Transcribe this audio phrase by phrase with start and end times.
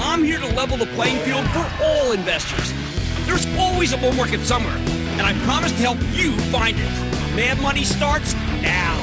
[0.00, 2.72] I'm here to level the playing field for all investors.
[3.26, 7.34] There's always a bull market somewhere, and I promise to help you find it.
[7.34, 8.94] Mad Money starts now.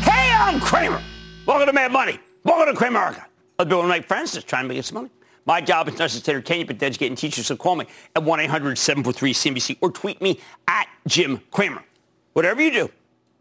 [0.00, 1.02] Hey, I'm Cramer.
[1.44, 2.18] Welcome to Mad Money.
[2.42, 3.26] Welcome to Cramerica.
[3.58, 5.10] I'm doing my friends just trying to make some money.
[5.44, 7.42] My job is not just to entertain you, but to educate and teach you.
[7.42, 11.84] So call me at 1-800-743-CNBC or tweet me at Jim Cramer.
[12.32, 12.90] Whatever you do,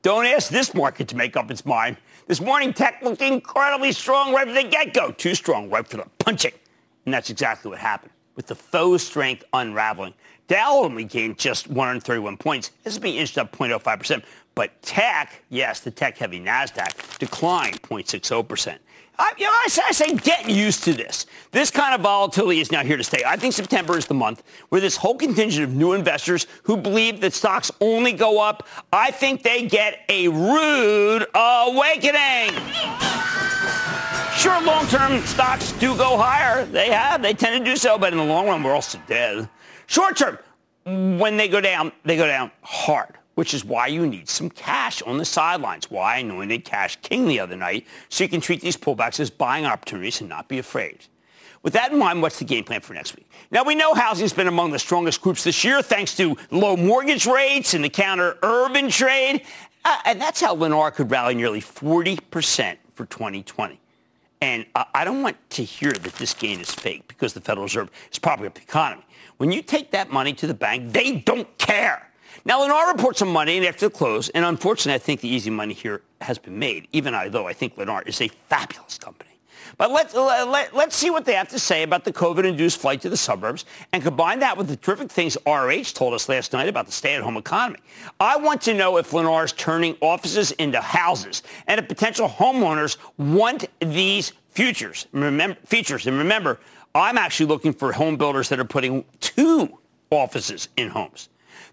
[0.01, 1.95] don't ask this market to make up its mind.
[2.29, 5.09] This morning, tech looked incredibly strong right from the get-go.
[5.13, 6.51] Too strong right for the punching.
[7.05, 10.13] And that's exactly what happened, with the faux strength unraveling.
[10.47, 12.69] Dow only gained just 131 points.
[12.83, 14.23] This has been inched up 0.05%.
[14.53, 18.77] But tech, yes, the tech-heavy NASDAQ, declined 0.60%.
[19.19, 21.25] I, you know, I say, I say get used to this.
[21.51, 23.21] This kind of volatility is now here to stay.
[23.27, 27.19] I think September is the month where this whole contingent of new investors who believe
[27.19, 32.53] that stocks only go up, I think they get a rude awakening.
[34.37, 36.63] Sure, long-term stocks do go higher.
[36.65, 37.21] They have.
[37.21, 37.97] They tend to do so.
[37.97, 39.49] But in the long run, we're also dead.
[39.87, 40.37] Short-term,
[40.85, 45.01] when they go down, they go down hard which is why you need some cash
[45.03, 45.89] on the sidelines.
[45.89, 49.29] Why I anointed Cash King the other night, so you can treat these pullbacks as
[49.29, 51.05] buying opportunities and not be afraid.
[51.63, 53.31] With that in mind, what's the game plan for next week?
[53.49, 57.25] Now, we know housing's been among the strongest groups this year thanks to low mortgage
[57.25, 59.45] rates and the counter-urban trade.
[59.85, 63.79] Uh, and that's how Lennar could rally nearly 40% for 2020.
[64.41, 67.67] And uh, I don't want to hear that this gain is fake because the Federal
[67.67, 69.05] Reserve is propping up the economy.
[69.37, 72.08] When you take that money to the bank, they don't care.
[72.45, 75.73] Now, Lennar reports some money after the close, and unfortunately, I think the easy money
[75.73, 79.29] here has been made, even though I think Lennar is a fabulous company.
[79.77, 83.09] But let's, let, let's see what they have to say about the COVID-induced flight to
[83.09, 86.85] the suburbs and combine that with the terrific things RH told us last night about
[86.85, 87.79] the stay-at-home economy.
[88.19, 92.97] I want to know if Lennar is turning offices into houses and if potential homeowners
[93.17, 96.07] want these futures, remember, features.
[96.07, 96.59] And remember,
[96.95, 99.77] I'm actually looking for home builders that are putting two
[100.09, 101.29] offices in homes.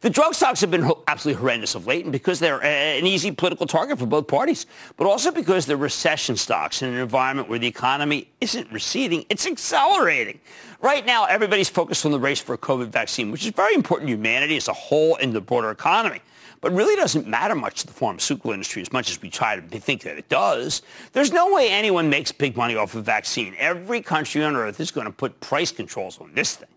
[0.06, 3.32] The drug stocks have been absolutely horrendous of late, and because they're uh, an easy
[3.32, 7.58] political target for both parties, but also because they're recession stocks in an environment where
[7.58, 10.38] the economy isn't receding, it's accelerating.
[10.80, 14.06] Right now, everybody's focused on the race for a COVID vaccine, which is very important
[14.06, 16.20] to humanity as a whole and the broader economy
[16.62, 19.78] but really doesn't matter much to the pharmaceutical industry as much as we try to
[19.78, 20.82] think that it does.
[21.12, 23.54] There's no way anyone makes big money off a vaccine.
[23.58, 26.68] Every country on earth is going to put price controls on this thing.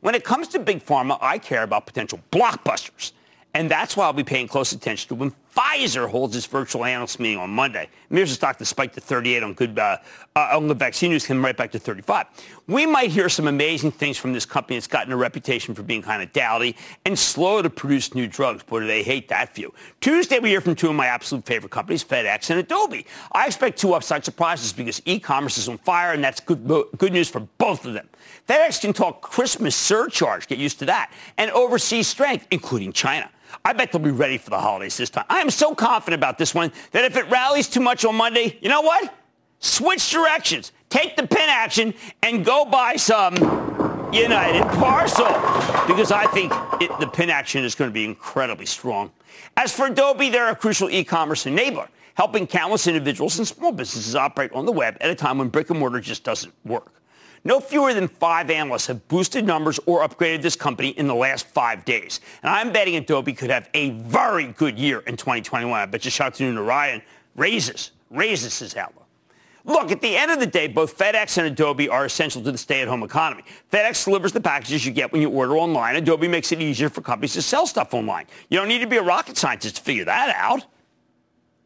[0.00, 3.12] When it comes to big pharma, I care about potential blockbusters.
[3.54, 7.18] And that's why I'll be paying close attention to when Pfizer holds its virtual analyst
[7.18, 7.88] meeting on Monday.
[8.12, 9.96] A stock that spiked to 38 on good uh,
[10.36, 12.26] uh, on the vaccine news, came right back to 35.
[12.68, 16.00] We might hear some amazing things from this company that's gotten a reputation for being
[16.00, 18.62] kind of dowdy and slow to produce new drugs.
[18.62, 19.74] Boy, do they hate that view.
[20.00, 23.04] Tuesday, we hear from two of my absolute favorite companies, FedEx and Adobe.
[23.32, 26.68] I expect two upside surprises because e-commerce is on fire, and that's good,
[26.98, 28.08] good news for both of them.
[28.48, 33.28] FedEx can talk Christmas surcharge, get used to that, and overseas strength, including China.
[33.68, 35.26] I bet they'll be ready for the holidays this time.
[35.28, 38.56] I am so confident about this one that if it rallies too much on Monday,
[38.62, 39.12] you know what?
[39.58, 40.72] Switch directions.
[40.88, 41.92] Take the pin action
[42.22, 43.34] and go buy some
[44.10, 45.26] United Parcel
[45.86, 46.50] because I think
[46.80, 49.12] it, the pin action is going to be incredibly strong.
[49.54, 54.50] As for Adobe, they're a crucial e-commerce enabler, helping countless individuals and small businesses operate
[54.52, 56.97] on the web at a time when brick and mortar just doesn't work.
[57.44, 61.46] No fewer than five analysts have boosted numbers or upgraded this company in the last
[61.46, 62.20] five days.
[62.42, 65.78] And I'm betting Adobe could have a very good year in 2021.
[65.78, 67.02] I bet you Shantanu Narayan
[67.36, 69.06] raises, raises his outlook.
[69.64, 72.56] Look, at the end of the day, both FedEx and Adobe are essential to the
[72.56, 73.44] stay-at-home economy.
[73.70, 75.94] FedEx delivers the packages you get when you order online.
[75.96, 78.24] Adobe makes it easier for companies to sell stuff online.
[78.48, 80.64] You don't need to be a rocket scientist to figure that out.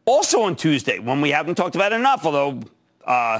[0.05, 2.61] Also on Tuesday, one we haven't talked about enough, although
[3.05, 3.39] uh,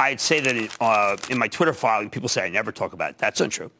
[0.00, 3.10] I'd say that it, uh, in my Twitter filing, people say I never talk about
[3.10, 3.18] it.
[3.18, 3.70] That's untrue.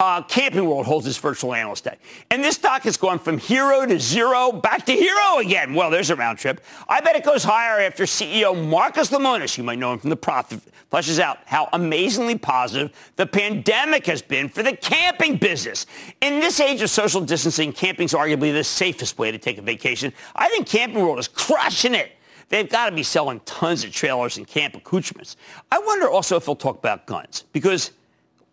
[0.00, 1.96] Uh, Camping World holds its virtual analyst day.
[2.30, 5.74] And this stock has gone from hero to zero back to hero again.
[5.74, 6.60] Well, there's a round trip.
[6.88, 10.16] I bet it goes higher after CEO Marcus Lemonis, you might know him from the
[10.16, 10.60] profit,
[10.92, 15.86] fleshes out how amazingly positive the pandemic has been for the camping business.
[16.20, 19.62] In this age of social distancing, camping is arguably the safest way to take a
[19.62, 20.12] vacation.
[20.34, 22.12] I think Camping World is crushing it.
[22.48, 25.36] They've got to be selling tons of trailers and camp accoutrements.
[25.70, 27.92] I wonder also if they'll talk about guns because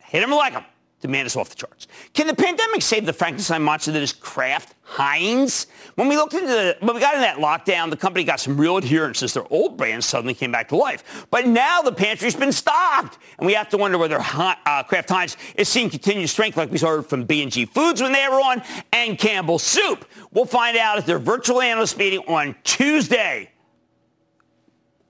[0.03, 0.65] hit them like them.
[1.01, 1.87] Demand is off the charts.
[2.13, 5.65] Can the pandemic save the Frankenstein monster that is Kraft Heinz?
[5.95, 8.55] When we looked into the, when we got in that lockdown, the company got some
[8.55, 11.25] real adherence as their old brands suddenly came back to life.
[11.31, 15.37] But now the pantry's been stocked, and we have to wonder whether uh, Kraft Heinz
[15.55, 18.61] is seeing continued strength like we saw from B&G Foods when they were on,
[18.93, 20.05] and Campbell's Soup.
[20.31, 23.50] We'll find out at their virtual analyst meeting on Tuesday.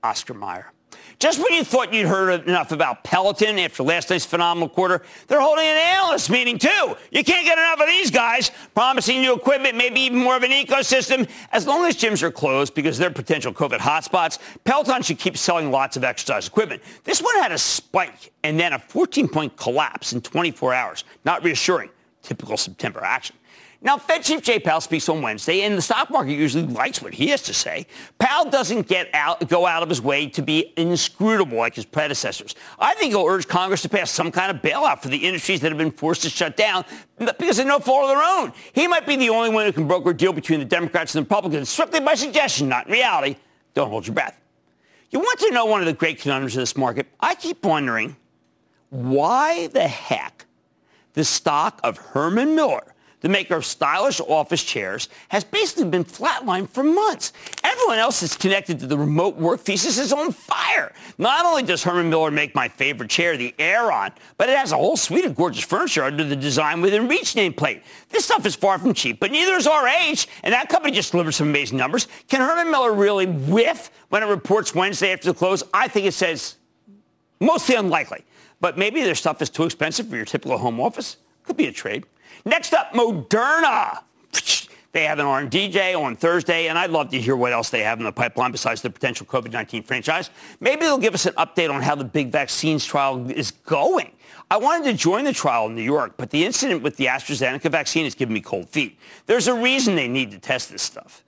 [0.02, 0.72] Oscar Mayer.
[1.18, 5.40] Just when you thought you'd heard enough about Peloton after last night's phenomenal quarter, they're
[5.40, 6.96] holding an analyst meeting too.
[7.10, 10.50] You can't get enough of these guys promising new equipment, maybe even more of an
[10.50, 11.28] ecosystem.
[11.52, 15.70] As long as gyms are closed because they're potential COVID hotspots, Peloton should keep selling
[15.70, 16.82] lots of exercise equipment.
[17.04, 21.04] This one had a spike and then a 14-point collapse in 24 hours.
[21.24, 21.90] Not reassuring.
[22.22, 23.36] Typical September action.
[23.84, 27.12] Now, Fed Chief Jay Powell speaks on Wednesday, and the stock market usually likes what
[27.12, 27.88] he has to say.
[28.20, 32.54] Powell doesn't get out, go out of his way to be inscrutable like his predecessors.
[32.78, 35.72] I think he'll urge Congress to pass some kind of bailout for the industries that
[35.72, 36.84] have been forced to shut down
[37.18, 38.52] because of no fault of their own.
[38.72, 41.24] He might be the only one who can broker a deal between the Democrats and
[41.24, 43.34] the Republicans, strictly by suggestion, not in reality.
[43.74, 44.40] Don't hold your breath.
[45.10, 47.08] You want to know one of the great conundrums of this market?
[47.18, 48.14] I keep wondering
[48.90, 50.46] why the heck
[51.14, 56.68] the stock of Herman Miller the maker of stylish office chairs, has basically been flatlined
[56.68, 57.32] for months.
[57.64, 60.92] Everyone else is connected to the remote work thesis is on fire.
[61.18, 64.76] Not only does Herman Miller make my favorite chair, the Aeron, but it has a
[64.76, 67.82] whole suite of gorgeous furniture under the Design Within Reach nameplate.
[68.10, 71.32] This stuff is far from cheap, but neither is RH, and that company just delivered
[71.32, 72.08] some amazing numbers.
[72.28, 75.62] Can Herman Miller really whiff when it reports Wednesday after the close?
[75.72, 76.56] I think it says
[77.40, 78.24] mostly unlikely.
[78.60, 81.16] But maybe their stuff is too expensive for your typical home office.
[81.42, 82.06] Could be a trade.
[82.44, 84.02] Next up, Moderna.
[84.92, 87.80] They have an R&D day on Thursday, and I'd love to hear what else they
[87.80, 90.28] have in the pipeline besides the potential COVID-19 franchise.
[90.60, 94.12] Maybe they'll give us an update on how the big vaccines trial is going.
[94.50, 97.70] I wanted to join the trial in New York, but the incident with the AstraZeneca
[97.70, 98.98] vaccine has given me cold feet.
[99.24, 101.24] There's a reason they need to test this stuff.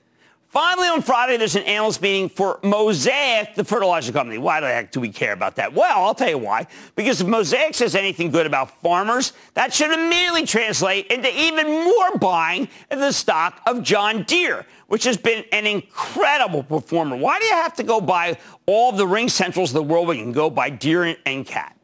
[0.55, 4.39] Finally, on Friday, there's an analyst meeting for Mosaic, the fertilizer company.
[4.39, 5.75] Why the heck do we care about that?
[5.75, 6.69] Well, I'll tell you why.
[6.95, 12.19] Because if Mosaic says anything good about farmers, that should immediately translate into even more
[12.19, 17.17] buying of the stock of John Deere, which has been an incredible performer.
[17.17, 20.23] Why do you have to go buy all the RingCentrals of the world when you
[20.23, 21.77] can go buy Deere and Cat?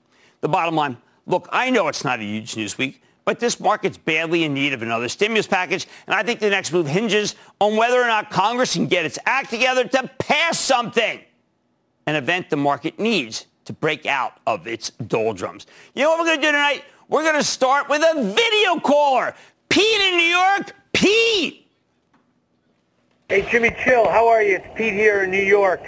[0.43, 0.97] The bottom line,
[1.27, 4.73] look, I know it's not a huge news week but this market's badly in need
[4.73, 5.87] of another stimulus package.
[6.07, 9.19] And I think the next move hinges on whether or not Congress can get its
[9.27, 11.21] act together to pass something,
[12.07, 15.67] an event the market needs to break out of its doldrums.
[15.95, 16.85] You know what we're going to do tonight?
[17.09, 19.35] We're going to start with a video caller.
[19.69, 20.73] Pete in New York.
[20.93, 21.69] Pete.
[23.29, 24.09] Hey, Jimmy Chill.
[24.09, 24.57] How are you?
[24.57, 25.83] It's Pete here in New York.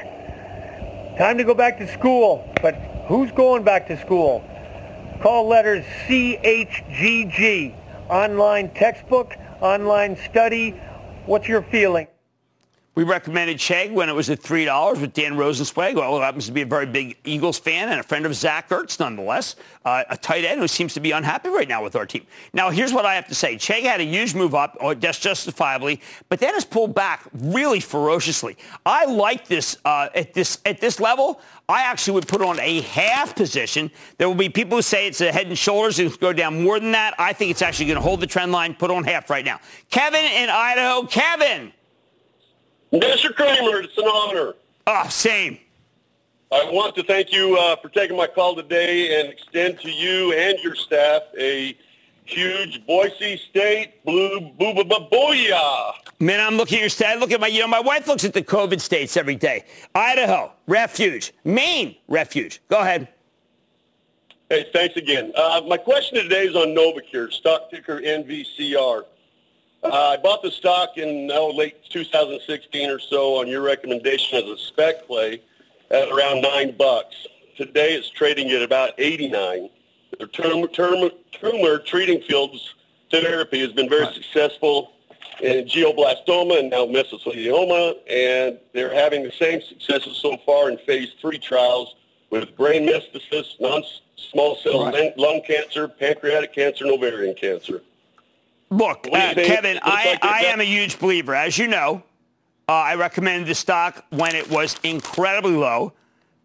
[1.19, 2.53] Time to go back to school.
[2.63, 2.75] But
[3.09, 4.45] who's going back to school?
[5.23, 7.77] Call letters CHGG.
[8.09, 10.71] Online textbook, online study.
[11.27, 12.09] What's your feeling?
[12.95, 16.61] We recommended Chegg when it was at $3 with Dan Rosensweig, who happens to be
[16.61, 19.57] a very big Eagles fan and a friend of Zach Ertz nonetheless,
[19.87, 22.27] uh, a tight end who seems to be unhappy right now with our team.
[22.53, 23.57] Now, here's what I have to say.
[23.57, 28.59] Chegg had a huge move up, just justifiably, but then has pulled back really ferociously.
[28.85, 31.41] I like this uh, at this at this level.
[31.71, 33.91] I actually would put on a half position.
[34.19, 36.79] There will be people who say it's a head and shoulders and go down more
[36.79, 37.15] than that.
[37.19, 38.75] I think it's actually going to hold the trend line.
[38.75, 39.61] Put on half right now.
[39.91, 41.07] Kevin in Idaho.
[41.07, 41.73] Kevin.
[42.93, 43.35] Mr.
[43.35, 44.55] Cramer, it's an honor.
[44.87, 45.59] Ah, oh, same.
[46.51, 50.35] I want to thank you uh, for taking my call today and extend to you
[50.35, 51.75] and your staff a
[52.27, 55.93] huge Boise State blue booba booyah.
[56.21, 57.19] Man, I'm looking at your stat.
[57.19, 59.65] Look at my, you know, my wife looks at the COVID states every day.
[59.95, 61.33] Idaho, refuge.
[61.45, 62.61] Maine, refuge.
[62.69, 63.09] Go ahead.
[64.51, 65.33] Hey, thanks again.
[65.35, 69.05] Uh, my question today is on Novocure, stock ticker NVCR.
[69.83, 74.45] Uh, I bought the stock in oh, late 2016 or so on your recommendation as
[74.45, 75.43] a spec play
[75.91, 77.27] at around nine bucks.
[77.57, 79.69] Today it's trading at about 89.
[80.21, 82.75] The tumor treating fields
[83.11, 84.93] therapy has been very successful
[85.41, 91.13] in glioblastoma and now mesothelioma, and they're having the same successes so far in phase
[91.21, 91.97] three trials
[92.31, 95.17] with brain metastasis, non-small cell right.
[95.19, 97.83] lung cancer, pancreatic cancer, and ovarian cancer.
[98.73, 101.35] Look, uh, Kevin, I, I am a huge believer.
[101.35, 102.03] As you know,
[102.69, 105.93] uh, I recommended the stock when it was incredibly low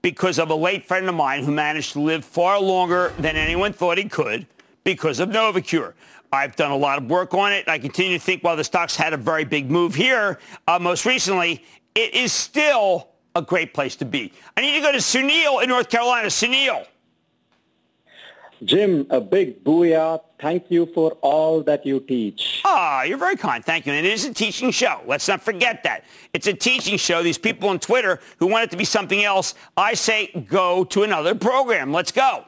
[0.02, 3.72] because of a late friend of mine who managed to live far longer than anyone
[3.72, 4.46] thought he could
[4.84, 5.94] because of Novocure.
[6.34, 7.70] I've done a lot of work on it.
[7.70, 11.06] I continue to think while the stock's had a very big move here, uh, most
[11.06, 11.64] recently,
[11.96, 14.34] it is still a great place to be.
[14.58, 16.28] I need to go to Sunil in North Carolina.
[16.28, 16.86] Sunil.
[18.64, 20.22] Jim, a big booyah.
[20.40, 22.62] Thank you for all that you teach.
[22.66, 23.64] Ah, you're very kind.
[23.64, 23.94] Thank you.
[23.94, 25.02] And it is a teaching show.
[25.06, 26.06] Let's not forget that.
[26.34, 27.24] It's a teaching show.
[27.24, 31.04] These people on Twitter who want it to be something else, I say go to
[31.04, 31.92] another program.
[31.92, 32.46] Let's go.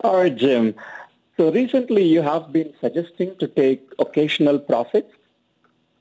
[0.00, 0.74] All right, Jim.
[1.36, 5.12] So recently you have been suggesting to take occasional profits.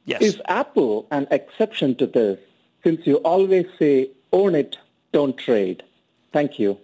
[0.05, 0.21] Yes.
[0.21, 2.39] Is Apple an exception to this
[2.83, 4.77] since you always say own it,
[5.11, 5.83] don't trade?
[6.33, 6.77] Thank you.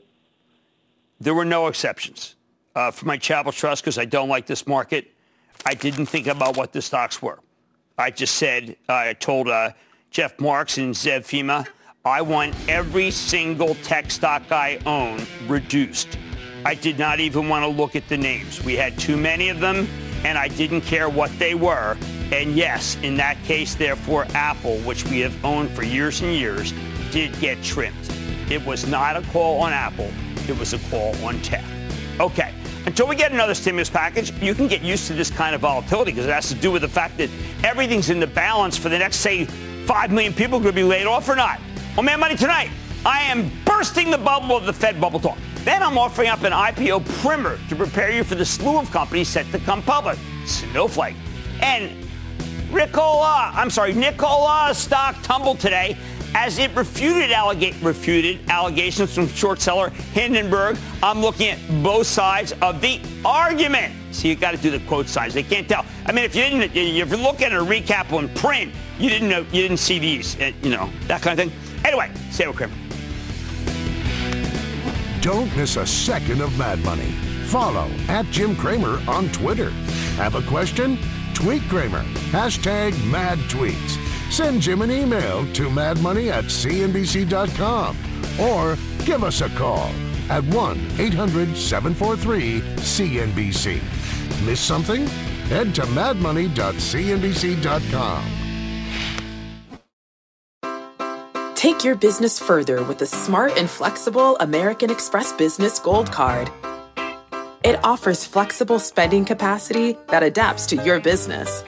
[1.19, 2.35] There were no exceptions.
[2.75, 5.11] Uh, for my Charitable Trust, because I don't like this market,
[5.65, 7.39] I didn't think about what the stocks were.
[7.97, 9.71] I just said, I told uh,
[10.11, 11.67] Jeff Marks and Zev Fima,
[12.05, 16.17] I want every single tech stock I own reduced.
[16.63, 18.63] I did not even want to look at the names.
[18.63, 19.88] We had too many of them,
[20.23, 21.97] and I didn't care what they were.
[22.31, 26.73] And yes, in that case, therefore, Apple, which we have owned for years and years,
[27.11, 27.97] did get trimmed.
[28.49, 30.11] It was not a call on Apple.
[30.50, 31.63] It was a call on tech.
[32.20, 32.53] Okay.
[32.88, 36.12] Until we get another stimulus package, you can get used to this kind of volatility
[36.12, 37.29] because it has to do with the fact that
[37.63, 41.29] everything's in the balance for the next, say, 5 million people could be laid off
[41.29, 41.60] or not.
[41.98, 42.72] On Mad Money tonight,
[43.06, 45.38] I am bursting the bubble of the Fed bubble talk.
[45.63, 49.27] Then I'm offering up an IPO primer to prepare you for the slew of companies
[49.27, 50.18] set to come public.
[50.48, 51.15] Snowflake.
[51.62, 51.91] And
[52.72, 55.96] Ricola, I'm sorry, Nikola stock tumbled today
[56.36, 60.77] as it refuted, allega- refuted allegations from short seller Hindenburg.
[61.01, 63.93] I'm looking at both sides of the argument.
[64.12, 65.33] So you got to do the quote signs.
[65.33, 65.86] They can't tell.
[66.05, 69.29] I mean, if you didn't, if you're looking at a recap on print, you didn't
[69.29, 71.83] know, you didn't see these, uh, you know, that kind of thing.
[71.86, 72.74] Anyway, stay with Cramer.
[75.21, 77.12] Don't miss a second of Mad Money.
[77.48, 79.69] Follow at Jim Cramer on Twitter.
[80.17, 80.98] Have a question?
[81.33, 82.03] Tweet Cramer.
[82.31, 84.09] Hashtag mad tweets.
[84.29, 87.98] Send Jim an email to madmoney at cnbc.com
[88.39, 89.91] or give us a call
[90.29, 93.81] at 1 800 743 CNBC.
[94.45, 95.07] Miss something?
[95.48, 98.36] Head to madmoney.cnbc.com.
[101.55, 106.50] Take your business further with the smart and flexible American Express Business Gold Card.
[107.65, 111.65] It offers flexible spending capacity that adapts to your business.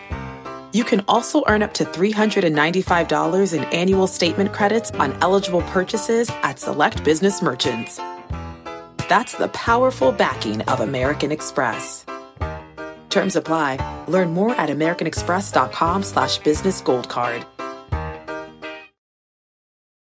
[0.74, 6.60] You can also earn up to $395 in annual statement credits on eligible purchases at
[6.60, 8.00] select business merchants.
[9.10, 12.06] That's the powerful backing of American Express.
[13.10, 14.06] Terms apply.
[14.08, 17.46] Learn more at americanexpress.com slash business gold card.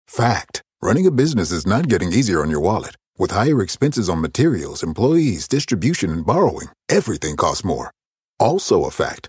[0.09, 0.63] Fact.
[0.81, 2.97] Running a business is not getting easier on your wallet.
[3.19, 7.91] With higher expenses on materials, employees, distribution, and borrowing, everything costs more.
[8.39, 9.29] Also a fact.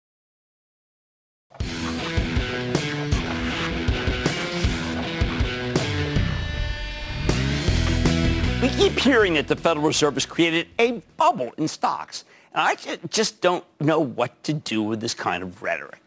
[8.77, 12.25] Keep hearing that the Federal Reserve has created a bubble in stocks.
[12.53, 16.01] And I just don't know what to do with this kind of rhetoric.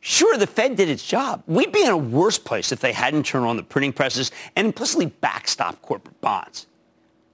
[0.00, 1.42] Sure, the Fed did its job.
[1.46, 4.66] We'd be in a worse place if they hadn't turned on the printing presses and
[4.66, 6.66] implicitly backstopped corporate bonds.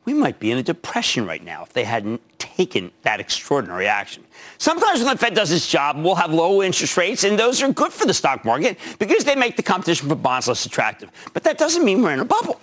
[0.04, 4.24] We might be in a depression right now if they hadn't taken that extraordinary action.
[4.58, 7.72] Sometimes when the Fed does its job, we'll have low interest rates, and those are
[7.72, 11.10] good for the stock market because they make the competition for bonds less attractive.
[11.32, 12.60] But that doesn't mean we're in a bubble.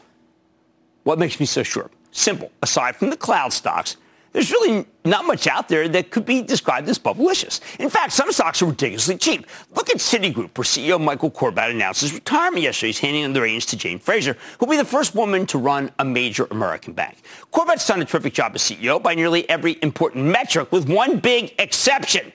[1.04, 1.90] What makes me so sure?
[2.12, 2.52] Simple.
[2.62, 3.98] Aside from the cloud stocks,
[4.32, 7.62] there's really not much out there that could be described as bubblicious.
[7.80, 9.48] In fact, some stocks are ridiculously cheap.
[9.76, 12.90] Look at Citigroup, where CEO Michael Corbat announced his retirement yesterday.
[12.90, 16.06] He's handing the reins to Jane Fraser, who'll be the first woman to run a
[16.06, 17.18] major American bank.
[17.52, 21.56] Corbat's done a terrific job as CEO by nearly every important metric, with one big
[21.58, 22.32] exception.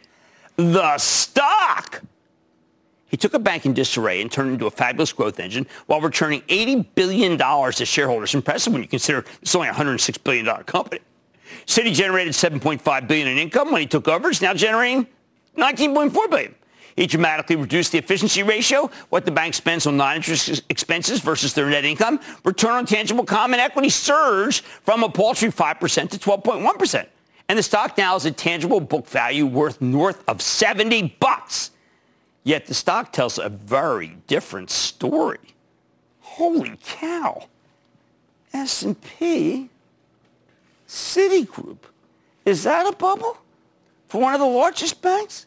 [0.56, 2.02] The stock.
[3.14, 6.00] He took a bank in disarray and turned it into a fabulous growth engine while
[6.00, 8.34] returning $80 billion to shareholders.
[8.34, 11.00] Impressive when you consider it's only a $106 billion company.
[11.64, 14.30] Citi generated 7.5 billion in income when he took over.
[14.30, 15.06] It's now generating
[15.56, 16.56] 19.4 billion.
[16.96, 21.70] He dramatically reduced the efficiency ratio, what the bank spends on non-interest expenses versus their
[21.70, 22.18] net income.
[22.44, 27.06] Return on tangible common equity surged from a paltry 5% to 12.1%.
[27.48, 31.70] And the stock now is a tangible book value worth north of 70 bucks.
[32.44, 35.38] Yet the stock tells a very different story.
[36.20, 37.48] Holy cow.
[38.52, 39.70] S&P
[40.86, 41.78] Citigroup.
[42.44, 43.38] Is that a bubble
[44.06, 45.46] for one of the largest banks?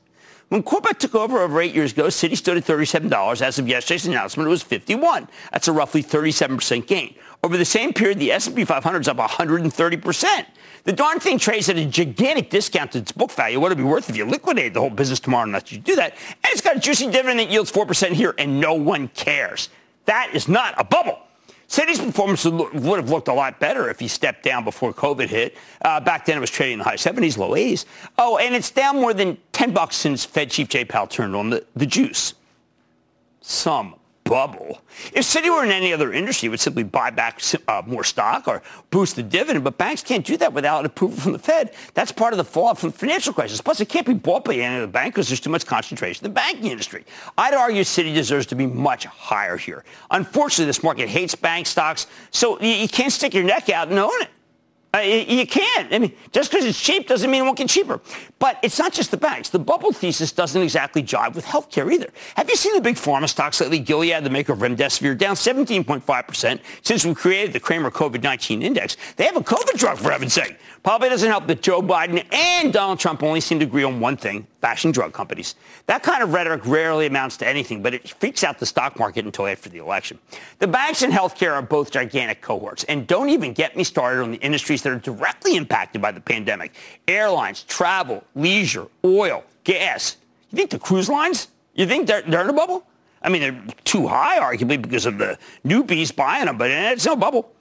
[0.50, 3.42] When Corbat took over over eight years ago, Citi stood at $37.
[3.42, 5.27] As of yesterday's announcement, it was 51.
[5.51, 7.16] That's a roughly 37% gain.
[7.48, 10.46] Over the same period, the S&P 500 is up 130%.
[10.84, 13.58] The darn thing trades at a gigantic discount to its book value.
[13.58, 15.96] What it'd be worth if you liquidated the whole business tomorrow and let you do
[15.96, 16.12] that?
[16.12, 19.70] And it's got a juicy dividend that yields 4% here, and no one cares.
[20.04, 21.20] That is not a bubble.
[21.70, 25.56] Citi's performance would have looked a lot better if he stepped down before COVID hit.
[25.82, 27.86] Uh, back then, it was trading in the high 70s, low 80s.
[28.18, 31.50] Oh, and it's down more than 10 bucks since Fed Chief Jay Powell turned on
[31.50, 32.34] the, the juice.
[33.39, 33.96] Some
[34.27, 34.81] bubble.
[35.13, 38.48] If Citi were in any other industry, it would simply buy back uh, more stock
[38.48, 39.63] or boost the dividend.
[39.63, 41.74] But banks can't do that without approval from the Fed.
[41.93, 43.62] That's part of the fallout from the financial crisis.
[43.62, 46.25] Plus, it can't be bought by any of the bank because there's too much concentration
[46.25, 47.05] in the banking industry.
[47.37, 49.83] I'd argue Citi deserves to be much higher here.
[50.11, 54.22] Unfortunately, this market hates bank stocks, so you can't stick your neck out and own
[54.22, 54.29] it.
[54.93, 55.93] Uh, you can't.
[55.93, 58.00] I mean, just because it's cheap doesn't mean it won't get cheaper.
[58.39, 59.50] But it's not just the banks.
[59.50, 62.09] The bubble thesis doesn't exactly jive with healthcare either.
[62.35, 63.79] Have you seen the big pharma stocks lately?
[63.79, 68.95] Gilead, the maker of Remdesivir, down 17.5% since we created the Cramer COVID-19 index.
[69.17, 70.57] They have a COVID drug, for heaven's sake.
[70.83, 74.15] Probably doesn't help that Joe Biden and Donald Trump only seem to agree on one
[74.15, 75.55] thing, bashing drug companies.
[75.87, 79.25] That kind of rhetoric rarely amounts to anything, but it freaks out the stock market
[79.25, 80.17] until after the election.
[80.59, 84.31] The banks and healthcare are both gigantic cohorts, and don't even get me started on
[84.31, 84.37] the
[84.77, 86.74] industries that are directly impacted by the pandemic.
[87.07, 90.18] Airlines, travel, leisure, oil, gas.
[90.51, 92.85] You think the cruise lines, you think they're, they're in a bubble?
[93.22, 97.16] I mean, they're too high, arguably, because of the newbies buying them, but it's no
[97.16, 97.51] bubble.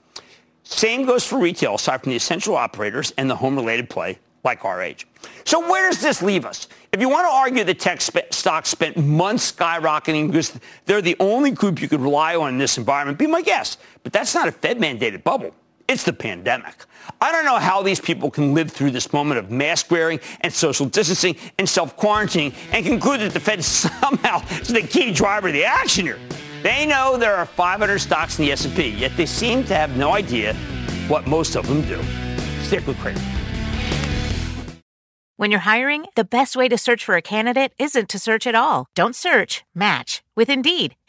[0.63, 5.03] Same goes for retail, aside from the essential operators and the home-related play like RH.
[5.45, 6.67] So where does this leave us?
[6.91, 11.17] If you want to argue that tech sp- stocks spent months skyrocketing because they're the
[11.19, 13.79] only group you could rely on in this environment, be my guest.
[14.03, 15.53] But that's not a Fed-mandated bubble.
[15.87, 16.75] It's the pandemic.
[17.21, 20.51] I don't know how these people can live through this moment of mask wearing and
[20.51, 25.53] social distancing and self-quarantining and conclude that the Fed somehow is the key driver of
[25.53, 26.19] the action here.
[26.61, 30.11] They know there are 500 stocks in the S&P, yet they seem to have no
[30.11, 30.53] idea
[31.07, 32.03] what most of them do.
[32.63, 33.21] Stick with Cramer.
[35.37, 38.55] When you're hiring, the best way to search for a candidate isn't to search at
[38.55, 38.87] all.
[38.93, 40.96] Don't search, match with Indeed.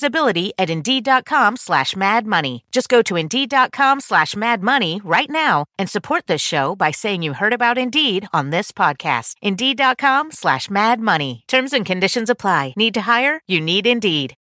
[0.00, 2.64] visibility at Indeed.com slash Mad Money.
[2.72, 7.22] Just go to Indeed.com slash Mad Money right now and support this show by saying
[7.22, 9.34] you heard about Indeed on this podcast.
[9.42, 11.44] Indeed.com slash Mad Money.
[11.48, 12.72] Terms and conditions apply.
[12.76, 13.40] Need to hire?
[13.46, 14.34] You need Indeed.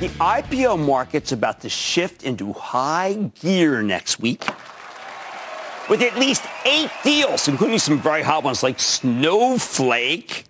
[0.00, 4.44] The IPO market's about to shift into high gear next week.
[5.88, 10.44] With at least eight deals, including some very hot ones like Snowflake,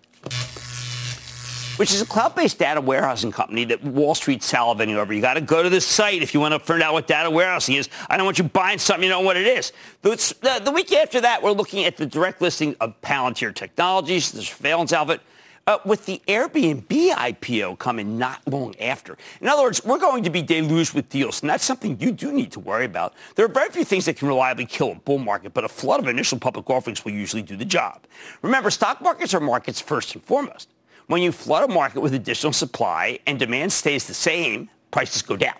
[1.76, 5.12] which is a cloud-based data warehousing company that Wall Street's salivating over.
[5.12, 7.30] You got to go to the site if you want to find out what data
[7.30, 7.88] warehousing is.
[8.08, 9.72] I don't want you buying something you know what it is.
[10.02, 14.42] The, the week after that, we're looking at the direct listing of Palantir Technologies, the
[14.42, 15.20] surveillance outfit
[15.66, 19.16] uh, with the Airbnb IPO coming not long after.
[19.40, 22.32] In other words, we're going to be deluged with deals, and that's something you do
[22.32, 23.14] need to worry about.
[23.34, 26.00] There are very few things that can reliably kill a bull market, but a flood
[26.00, 28.06] of initial public offerings will usually do the job.
[28.42, 30.68] Remember, stock markets are markets first and foremost.
[31.08, 35.36] When you flood a market with additional supply and demand stays the same, prices go
[35.36, 35.56] down.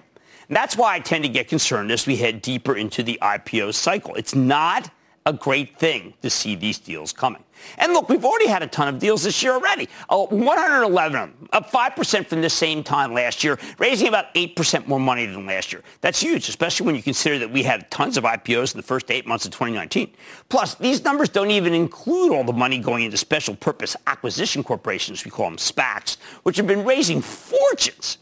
[0.49, 3.75] And that's why I tend to get concerned as we head deeper into the IPO
[3.75, 4.15] cycle.
[4.15, 4.91] It's not
[5.27, 7.43] a great thing to see these deals coming.
[7.79, 9.89] And look, we've already had a ton of deals this year already.
[10.09, 14.87] Oh, 111 of them, up 5% from the same time last year, raising about 8%
[14.87, 15.83] more money than last year.
[16.01, 19.11] That's huge, especially when you consider that we had tons of IPOs in the first
[19.11, 20.13] eight months of 2019.
[20.49, 25.25] Plus, these numbers don't even include all the money going into special purpose acquisition corporations,
[25.25, 28.19] we call them SPACs, which have been raising fortunes.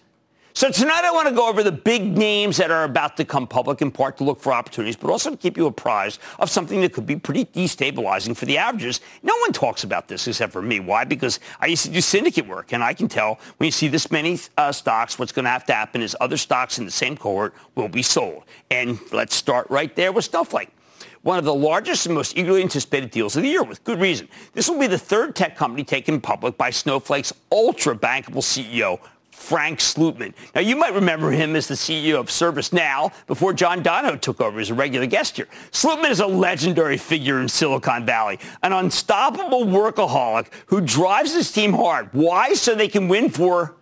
[0.57, 3.45] So tonight I want to go over the big names that are about to come
[3.45, 6.81] public in part to look for opportunities, but also to keep you apprised of something
[6.83, 9.01] that could be pretty destabilizing for the averages.
[9.25, 10.79] No one talks about this except for me.
[10.79, 11.05] Why?
[11.07, 14.13] Because I used to do syndicate work, and I can tell when you see this
[14.13, 17.17] many uh, stocks, what's going to have to happen is other stocks in the same
[17.17, 18.45] cohort will be sold.
[18.71, 20.71] And let's start right there with Snowflake
[21.23, 24.29] one of the largest and most eagerly anticipated deals of the year with good reason.
[24.53, 29.01] This will be the third tech company taken public by Snowflake's ultra bankable CEO,
[29.45, 30.33] Frank Slootman.
[30.55, 34.59] Now, you might remember him as the CEO of ServiceNow before John Donahoe took over
[34.59, 35.49] as a regular guest here.
[35.71, 41.75] Slootman is a legendary figure in Silicon Valley, an unstoppable workaholic who drives his team
[41.75, 42.09] hard.
[42.13, 42.55] Why?
[42.55, 43.75] So they can win for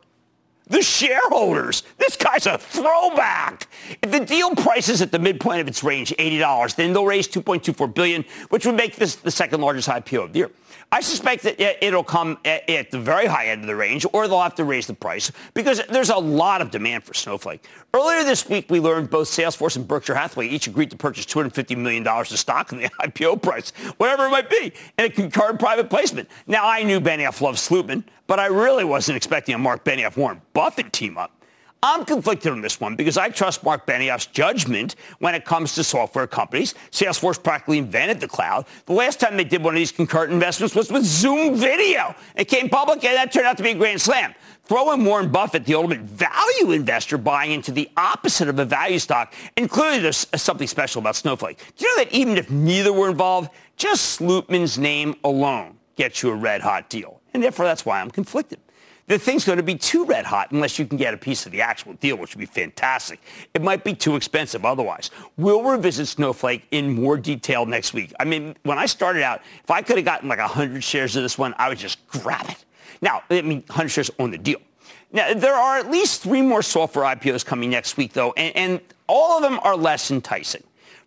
[0.66, 1.84] the shareholders.
[1.98, 3.68] This guy's a throwback.
[4.02, 7.94] If the deal prices at the midpoint of its range, $80, then they'll raise 2.24
[7.94, 10.50] billion, which would make this the second largest IPO of the year.
[10.94, 14.42] I suspect that it'll come at the very high end of the range, or they'll
[14.42, 17.64] have to raise the price because there's a lot of demand for Snowflake.
[17.94, 21.78] Earlier this week, we learned both Salesforce and Berkshire Hathaway each agreed to purchase $250
[21.78, 25.88] million of stock in the IPO price, whatever it might be, in a concurrent private
[25.88, 26.28] placement.
[26.46, 30.92] Now, I knew Benioff loved Slootman, but I really wasn't expecting a Mark Benioff-Warren Buffett
[30.92, 31.41] team up.
[31.84, 35.82] I'm conflicted on this one because I trust Mark Benioff's judgment when it comes to
[35.82, 36.74] software companies.
[36.92, 38.66] Salesforce practically invented the cloud.
[38.86, 42.14] The last time they did one of these concurrent investments was with Zoom Video.
[42.36, 44.32] It came public and that turned out to be a grand slam.
[44.62, 49.00] Throw in Warren Buffett, the ultimate value investor, buying into the opposite of a value
[49.00, 49.34] stock.
[49.56, 51.58] And clearly there's something special about Snowflake.
[51.76, 56.30] Do you know that even if neither were involved, just Slootman's name alone gets you
[56.30, 57.20] a red hot deal?
[57.34, 58.60] And therefore that's why I'm conflicted
[59.08, 61.52] the thing's going to be too red hot unless you can get a piece of
[61.52, 63.20] the actual deal, which would be fantastic.
[63.52, 65.10] It might be too expensive otherwise.
[65.36, 68.12] We'll revisit Snowflake in more detail next week.
[68.20, 71.22] I mean, when I started out, if I could have gotten like 100 shares of
[71.22, 72.64] this one, I would just grab it.
[73.00, 74.60] Now, I mean, 100 shares on the deal.
[75.12, 78.80] Now, there are at least three more software IPOs coming next week, though, and, and
[79.08, 80.62] all of them are less enticing.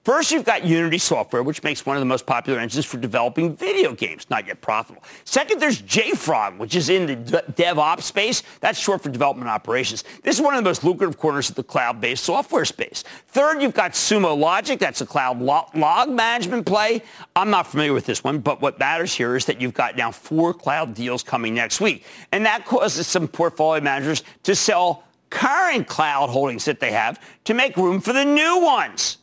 [0.06, 3.56] First, you've got Unity Software, which makes one of the most popular engines for developing
[3.56, 5.04] video games, not yet profitable.
[5.24, 7.16] Second, there's JFrog, which is in the
[7.54, 8.44] DevOps space.
[8.60, 10.04] That's short for development operations.
[10.22, 13.04] This is one of the most lucrative corners of the cloud-based software space.
[13.30, 14.78] Third, you've got Sumo Logic.
[14.78, 17.02] That's a cloud log management play.
[17.36, 20.12] I'm not familiar with this one, but what matters here is that you've got now
[20.12, 22.06] four cloud deals coming next week.
[22.32, 27.56] And that causes some portfolio managers to sell current cloud holdings that they have to
[27.56, 29.18] make room for the new ones.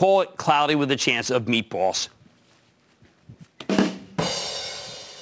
[0.00, 2.08] Call it cloudy with a chance of meatballs.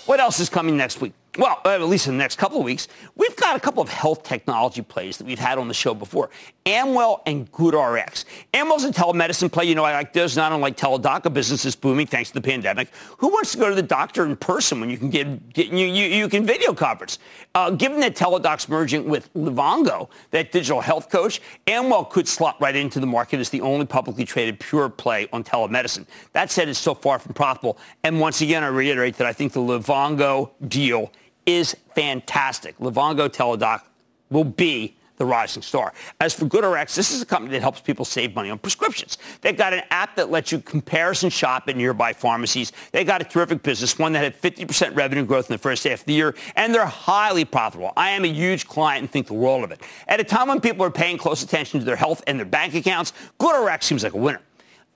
[0.06, 1.14] What else is coming next week?
[1.38, 3.88] Well, uh, at least in the next couple of weeks, we've got a couple of
[3.88, 6.30] health technology plays that we've had on the show before.
[6.66, 8.24] Amwell and GoodRx.
[8.52, 9.66] Amwell's a telemedicine play.
[9.66, 12.40] You know, I like this, not unlike Teladoc, a business is booming thanks to the
[12.40, 12.88] pandemic.
[13.18, 15.86] Who wants to go to the doctor in person when you can get, get you,
[15.86, 17.20] you, you can video conference?
[17.54, 22.74] Uh, given that Teladoc's merging with Livongo, that digital health coach, Amwell could slot right
[22.74, 26.04] into the market as the only publicly traded pure play on telemedicine.
[26.32, 27.78] That said, it's so far from profitable.
[28.02, 31.12] And once again, I reiterate that I think the Livongo deal
[31.48, 32.76] is fantastic.
[32.76, 33.80] Livongo Teladoc
[34.28, 35.94] will be the rising star.
[36.20, 39.16] As for GoodRx, this is a company that helps people save money on prescriptions.
[39.40, 42.72] They've got an app that lets you comparison shop at nearby pharmacies.
[42.92, 46.00] They got a terrific business, one that had 50% revenue growth in the first half
[46.00, 47.94] of the year, and they're highly profitable.
[47.96, 49.80] I am a huge client and think the world of it.
[50.06, 52.74] At a time when people are paying close attention to their health and their bank
[52.74, 54.42] accounts, GoodRx seems like a winner.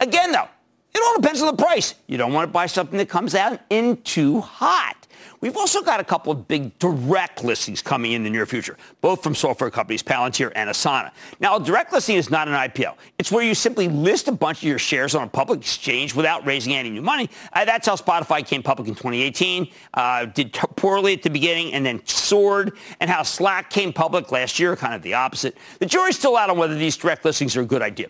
[0.01, 0.49] Again, though,
[0.95, 1.95] it all depends on the price.
[2.07, 5.07] You don't want to buy something that comes out in too hot.
[5.43, 9.25] We've also got a couple of big direct listings coming in the near future, both
[9.25, 11.11] from software companies Palantir and Asana.
[11.41, 12.95] Now, a direct listing is not an IPO.
[13.19, 16.47] It's where you simply list a bunch of your shares on a public exchange without
[16.47, 17.29] raising any new money.
[17.53, 21.75] Uh, that's how Spotify came public in 2018, uh, did t- poorly at the beginning
[21.75, 25.59] and then soared, and how Slack came public last year, kind of the opposite.
[25.81, 28.07] The jury's still out on whether these direct listings are a good idea.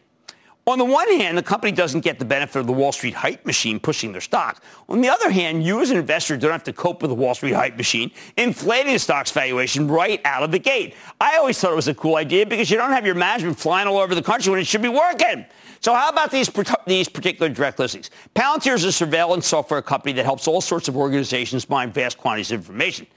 [0.65, 3.45] On the one hand, the company doesn't get the benefit of the Wall Street hype
[3.45, 4.63] machine pushing their stock.
[4.89, 7.35] On the other hand, you as an investor don't have to cope with the Wall
[7.35, 10.95] Street hype machine inflating the stock's valuation right out of the gate.
[11.21, 13.89] I always thought it was a cool idea because you don't have your management flying
[13.89, 15.45] all over the country when it should be working.
[15.81, 16.49] So how about these,
[16.87, 18.11] these particular direct listings?
[18.37, 22.53] Palantir is a surveillance software company that helps all sorts of organizations mine vast quantities
[22.53, 23.09] of information.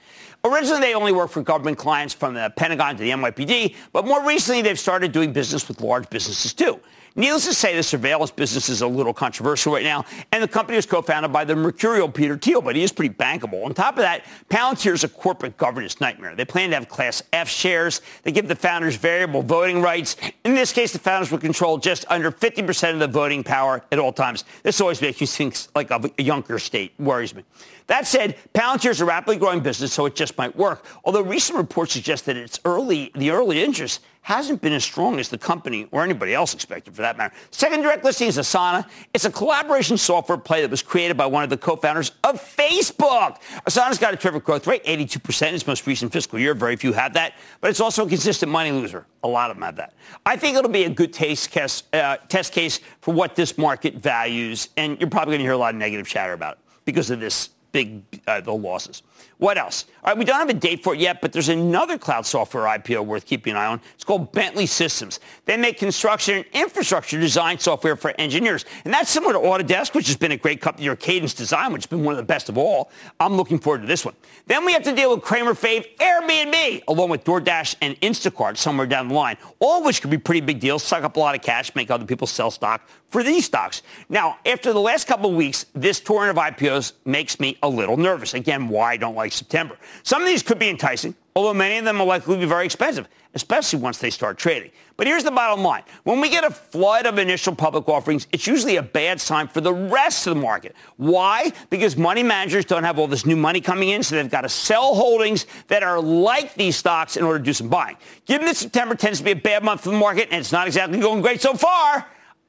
[0.44, 4.24] Originally, they only worked for government clients from the Pentagon to the NYPD, but more
[4.26, 6.80] recently, they've started doing business with large businesses too.
[7.18, 10.76] Needless to say, the surveillance business is a little controversial right now, and the company
[10.76, 13.64] was co-founded by the mercurial Peter Thiel, but he is pretty bankable.
[13.64, 16.34] On top of that, Palantir is a corporate governance nightmare.
[16.34, 18.02] They plan to have Class F shares.
[18.22, 20.16] They give the founders variable voting rights.
[20.44, 23.98] In this case, the founders would control just under 50% of the voting power at
[23.98, 24.44] all times.
[24.62, 27.44] This always makes you think like a younger state, worries me.
[27.86, 30.84] That said, Palantir is a rapidly growing business, so it just might work.
[31.04, 35.28] Although recent reports suggest that its early, the early interest hasn't been as strong as
[35.28, 37.32] the company or anybody else expected for that matter.
[37.52, 38.84] Second direct listing is Asana.
[39.14, 43.40] It's a collaboration software play that was created by one of the co-founders of Facebook.
[43.68, 46.54] Asana's got a terrific growth rate, 82% in its most recent fiscal year.
[46.54, 49.06] Very few have that, but it's also a consistent money loser.
[49.22, 49.94] A lot of them have that.
[50.26, 54.70] I think it'll be a good taste uh, test case for what this market values,
[54.76, 57.20] and you're probably going to hear a lot of negative chatter about it because of
[57.20, 59.04] this big uh, the losses.
[59.38, 59.84] What else?
[60.02, 62.64] All right, we don't have a date for it yet, but there's another cloud software
[62.64, 63.80] IPO worth keeping an eye on.
[63.94, 65.20] It's called Bentley Systems.
[65.44, 68.64] They make construction and infrastructure design software for engineers.
[68.84, 71.82] And that's similar to Autodesk, which has been a great company, or Cadence Design, which
[71.82, 72.90] has been one of the best of all.
[73.20, 74.14] I'm looking forward to this one.
[74.46, 78.86] Then we have to deal with Cramer fave Airbnb, along with DoorDash and Instacart somewhere
[78.86, 81.34] down the line, all of which could be pretty big deals, suck up a lot
[81.34, 83.82] of cash, make other people sell stock for these stocks.
[84.08, 87.96] Now, after the last couple of weeks, this torrent of IPOs makes me a little
[87.96, 88.34] nervous.
[88.34, 89.76] Again, why I don't like September.
[90.02, 93.08] Some of these could be enticing, although many of them are likely be very expensive,
[93.34, 94.70] especially once they start trading.
[94.96, 95.82] But here's the bottom line.
[96.04, 99.60] When we get a flood of initial public offerings, it's usually a bad sign for
[99.60, 100.74] the rest of the market.
[100.96, 101.52] Why?
[101.70, 104.48] Because money managers don't have all this new money coming in, so they've got to
[104.48, 107.96] sell holdings that are like these stocks in order to do some buying.
[108.24, 110.66] Given that September tends to be a bad month for the market, and it's not
[110.66, 112.06] exactly going great so far,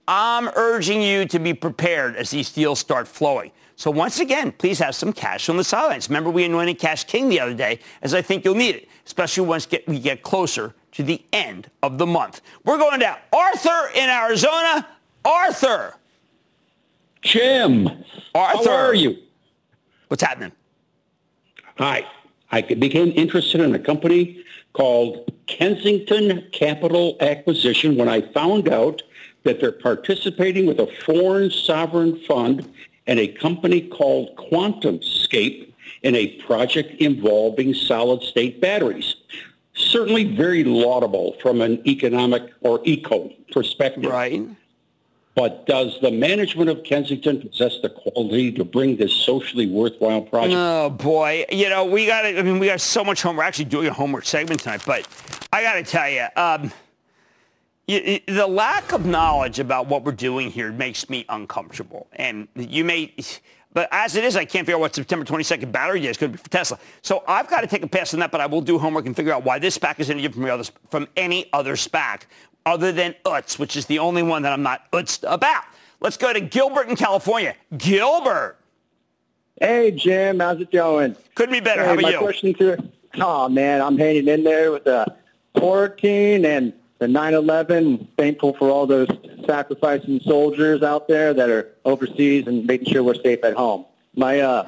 [0.08, 3.52] I'm urging you to be prepared as these deals start flowing.
[3.78, 6.10] So once again, please have some cash on the sidelines.
[6.10, 9.46] Remember, we anointed Cash King the other day, as I think you'll need it, especially
[9.46, 12.42] once get, we get closer to the end of the month.
[12.66, 14.88] We're going to Arthur in Arizona.
[15.24, 15.94] Arthur.
[17.22, 18.04] Jim.
[18.34, 18.70] Arthur.
[18.72, 19.16] How are you?
[20.08, 20.54] What's happening?
[21.78, 22.04] Hi.
[22.50, 29.04] I became interested in a company called Kensington Capital Acquisition when I found out
[29.44, 32.68] that they're participating with a foreign sovereign fund
[33.08, 35.72] and a company called QuantumScape
[36.04, 39.16] in a project involving solid-state batteries.
[39.74, 44.12] Certainly very laudable from an economic or eco perspective.
[44.12, 44.44] Right.
[45.36, 50.56] But does the management of Kensington possess the quality to bring this socially worthwhile project?
[50.58, 52.26] Oh boy, you know we got.
[52.26, 53.44] I mean, we got so much homework.
[53.44, 55.08] We're actually doing a homework segment tonight, but
[55.54, 56.72] I got to tell you, um, you,
[57.88, 62.08] the lack of knowledge about what we're doing here makes me uncomfortable.
[62.14, 63.14] And you may,
[63.74, 66.34] but as it is, I can't figure out what September 22nd battery day is going
[66.34, 66.80] to be for Tesla.
[67.02, 69.16] So I've got to take a pass on that, but I will do homework and
[69.16, 72.24] figure out why this SPAC is any different from, other, from any other SPAC
[72.66, 75.64] other than UTZ, which is the only one that I'm not UTZ about.
[76.02, 77.56] Let's go to Gilbert in California.
[77.78, 78.58] Gilbert.
[79.62, 80.40] Hey, Jim.
[80.40, 81.16] How's it going?
[81.36, 81.82] Couldn't be better.
[81.82, 82.20] Hey, How about my you?
[82.20, 85.06] question to, oh, man, I'm hanging in there with the
[85.56, 88.08] quarantine and the 9/11.
[88.18, 89.08] Thankful for all those
[89.46, 93.86] sacrificing soldiers out there that are overseas and making sure we're safe at home.
[94.16, 94.68] My uh,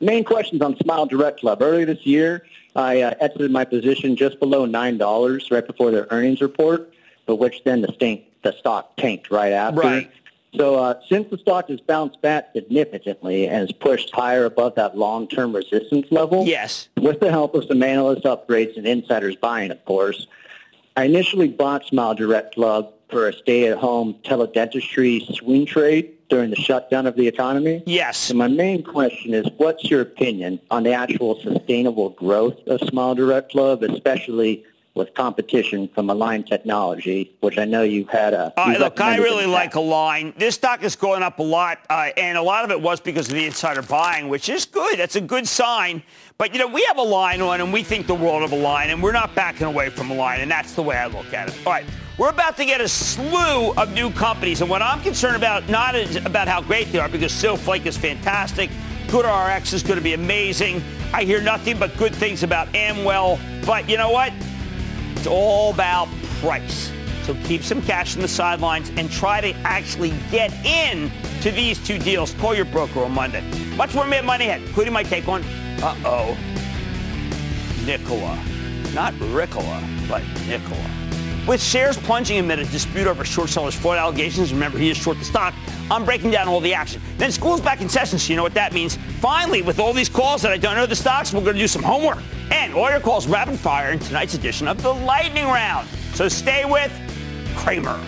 [0.00, 1.62] main question is on Smile Direct Club.
[1.62, 6.06] Earlier this year, I uh, exited my position just below nine dollars right before their
[6.10, 6.92] earnings report,
[7.26, 9.80] but which then the, stink, the stock tanked right after.
[9.80, 10.10] Right.
[10.56, 14.96] So uh, since the stock has bounced back significantly and has pushed higher above that
[14.96, 16.88] long-term resistance level, Yes.
[16.96, 20.28] with the help of some analyst upgrades and insiders buying, of course,
[20.96, 27.06] I initially bought Smile Direct Club for a stay-at-home teledentistry swing trade during the shutdown
[27.06, 27.82] of the economy.
[27.84, 28.16] Yes.
[28.16, 33.16] So my main question is, what's your opinion on the actual sustainable growth of Smile
[33.16, 38.52] Direct Club, especially with competition from Align Technology, which I know you've had a.
[38.56, 40.32] Uh, look, I really like Align.
[40.38, 43.26] This stock is going up a lot, uh, and a lot of it was because
[43.28, 45.00] of the insider buying, which is good.
[45.00, 46.02] That's a good sign.
[46.38, 49.02] But, you know, we have Align on, and we think the world of Align, and
[49.02, 51.54] we're not backing away from Align, and that's the way I look at it.
[51.66, 51.84] All right.
[52.16, 55.96] We're about to get a slew of new companies, and what I'm concerned about, not
[55.96, 58.70] is about how great they are, because Snowflake is fantastic.
[59.08, 60.80] GoodRx is going to be amazing.
[61.12, 63.40] I hear nothing but good things about Amwell.
[63.66, 64.32] But you know what?
[65.16, 66.08] It's all about
[66.40, 66.92] price.
[67.24, 71.78] So keep some cash in the sidelines and try to actually get in to these
[71.84, 72.34] two deals.
[72.34, 73.42] Call your broker on Monday.
[73.76, 75.42] Much more Mad Money ahead, including my take on,
[75.82, 76.36] uh-oh,
[77.86, 78.36] Nikola.
[78.92, 80.90] Not Ricola, but Nikola.
[81.46, 85.18] With shares plunging amid a dispute over short sellers' fraud allegations, remember he is short
[85.18, 85.52] the stock,
[85.90, 87.02] I'm breaking down all the action.
[87.18, 88.96] Then school's back in session, so you know what that means.
[89.20, 91.68] Finally, with all these calls that I don't know the stocks, we're going to do
[91.68, 92.22] some homework.
[92.50, 95.88] And your calls rapid fire in tonight's edition of the Lightning Round.
[96.14, 96.92] So stay with
[97.56, 98.00] Cramer.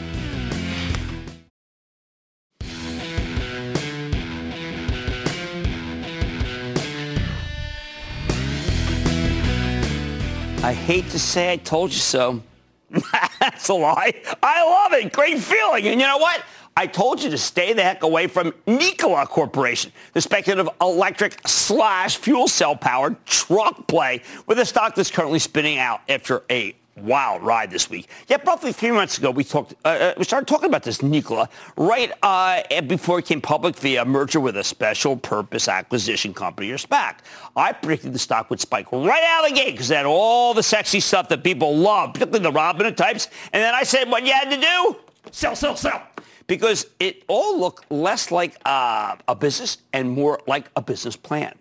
[10.66, 12.42] I hate to say I told you so.
[13.40, 14.14] That's a lie.
[14.42, 15.12] I love it.
[15.12, 15.86] Great feeling.
[15.86, 16.42] And you know what?
[16.78, 22.18] I told you to stay the heck away from Nikola Corporation, the speculative electric slash
[22.18, 27.42] fuel cell powered truck play with a stock that's currently spinning out after a wild
[27.42, 28.08] ride this week.
[28.28, 31.48] Yet roughly three months ago, we talked, uh, uh we started talking about this Nikola
[31.78, 36.76] right uh, before it came public via merger with a special purpose acquisition company or
[36.76, 37.20] SPAC.
[37.56, 40.52] I predicted the stock would spike right out of the gate because it had all
[40.52, 43.28] the sexy stuff that people love, particularly the Robinhood types.
[43.54, 44.96] And then I said, what you had to do?
[45.32, 46.02] Sell, sell, sell
[46.46, 51.54] because it all looked less like uh, a business and more like a business plan.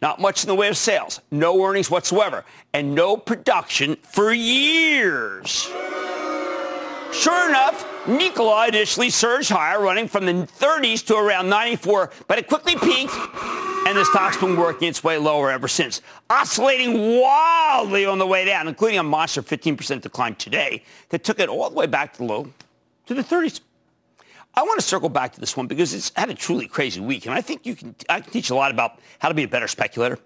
[0.00, 5.70] Not much in the way of sales, no earnings whatsoever, and no production for years.
[7.12, 12.48] Sure enough, Nikola initially surged higher, running from the 30s to around 94, but it
[12.48, 13.14] quickly peaked,
[13.86, 16.00] and the stock's been working its way lower ever since,
[16.30, 21.48] oscillating wildly on the way down, including a monster 15% decline today that took it
[21.48, 22.48] all the way back to the low
[23.06, 23.60] to the 30s.
[24.54, 27.26] I want to circle back to this one because it's had a truly crazy week,
[27.26, 29.48] and I think you can I can teach a lot about how to be a
[29.48, 30.18] better speculator.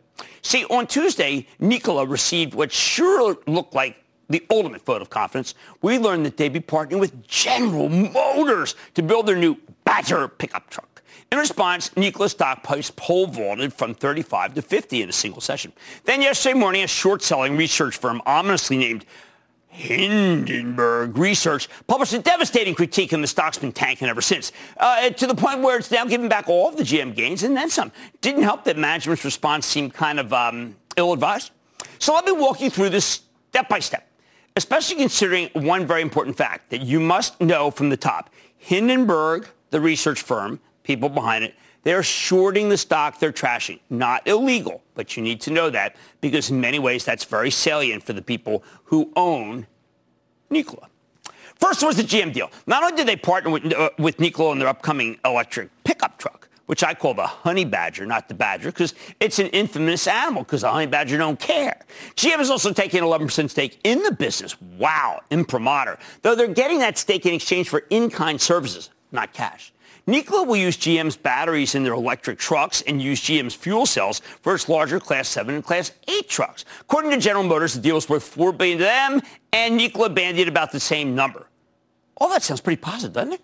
[0.42, 5.54] See, on Tuesday, Nikola received what sure looked like the ultimate vote of confidence.
[5.82, 10.68] We learned that they'd be partnering with General Motors to build their new Badger pickup
[10.70, 11.02] truck.
[11.30, 15.72] In response, Nikola's stock price pole vaulted from 35 to 50 in a single session.
[16.04, 19.04] Then yesterday morning, a short-selling research firm ominously named
[19.76, 25.26] Hindenburg Research published a devastating critique, and the stock's been tanking ever since, uh, to
[25.26, 27.92] the point where it's now giving back all of the GM gains and then some.
[28.22, 31.50] Didn't help that management's response seemed kind of um, ill-advised.
[31.98, 34.08] So let me walk you through this step by step,
[34.56, 38.30] especially considering one very important fact that you must know from the top.
[38.56, 41.54] Hindenburg, the research firm, people behind it,
[41.86, 43.78] they're shorting the stock they're trashing.
[43.90, 48.02] Not illegal, but you need to know that because in many ways that's very salient
[48.02, 49.68] for the people who own
[50.50, 50.88] Nikola.
[51.60, 52.50] First was the GM deal.
[52.66, 56.48] Not only did they partner with, uh, with Nikola in their upcoming electric pickup truck,
[56.66, 60.62] which I call the honey badger, not the badger, because it's an infamous animal because
[60.62, 61.84] the honey badger don't care.
[62.16, 64.60] GM is also taking an 11% stake in the business.
[64.60, 66.00] Wow, imprimatur.
[66.22, 69.72] Though they're getting that stake in exchange for in-kind services, not cash.
[70.08, 74.54] Nikola will use GM's batteries in their electric trucks and use GM's fuel cells for
[74.54, 76.64] its larger Class 7 and Class 8 trucks.
[76.82, 79.20] According to General Motors, the deal is worth 4 billion to them,
[79.52, 81.48] and Nikola bandied about the same number.
[82.18, 83.40] All that sounds pretty positive, doesn't it?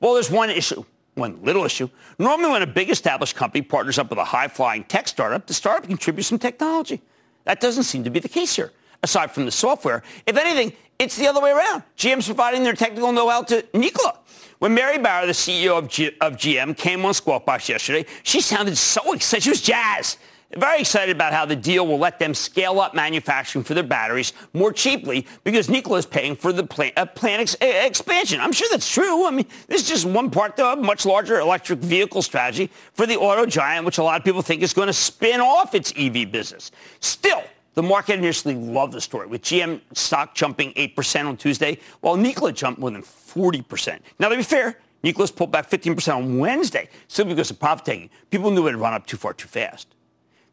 [0.00, 0.84] Well, there's one issue,
[1.14, 1.88] one little issue.
[2.18, 5.86] Normally, when a big established company partners up with a high-flying tech startup, the startup
[5.86, 7.00] contributes some technology.
[7.44, 10.02] That doesn't seem to be the case here, aside from the software.
[10.26, 11.82] If anything, it's the other way around.
[11.96, 14.18] GM's providing their technical know-how to Nikola.
[14.60, 18.40] When Mary Barra, the CEO of, G- of GM, came on Squawk Box yesterday, she
[18.40, 19.42] sounded so excited.
[19.42, 20.18] She was jazzed.
[20.54, 24.34] Very excited about how the deal will let them scale up manufacturing for their batteries
[24.52, 28.38] more cheaply because Nikola is paying for the plant, uh, plant ex- expansion.
[28.38, 29.26] I'm sure that's true.
[29.26, 33.06] I mean, this is just one part of a much larger electric vehicle strategy for
[33.06, 35.92] the auto giant, which a lot of people think is going to spin off its
[35.96, 36.70] EV business.
[37.00, 37.42] Still,
[37.74, 42.52] the market initially loved the story, with GM stock jumping 8% on Tuesday, while Nikola
[42.52, 44.00] jumped more than 40%.
[44.18, 48.10] Now, to be fair, Nikola's pulled back 15% on Wednesday, simply because of profit taking.
[48.30, 49.88] People knew it had run up too far too fast.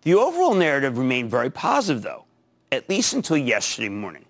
[0.03, 2.25] The overall narrative remained very positive, though,
[2.71, 4.25] at least until yesterday morning.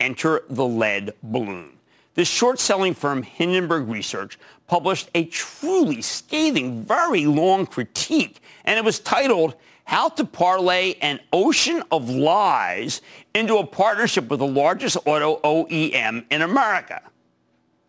[0.00, 1.78] Enter the lead balloon.
[2.14, 8.98] The short-selling firm Hindenburg Research published a truly scathing, very long critique, and it was
[8.98, 9.54] titled
[9.92, 13.02] how to parlay an ocean of lies
[13.34, 17.02] into a partnership with the largest auto OEM in America.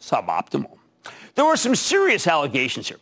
[0.01, 0.77] Suboptimal.
[1.35, 2.97] There were some serious allegations here.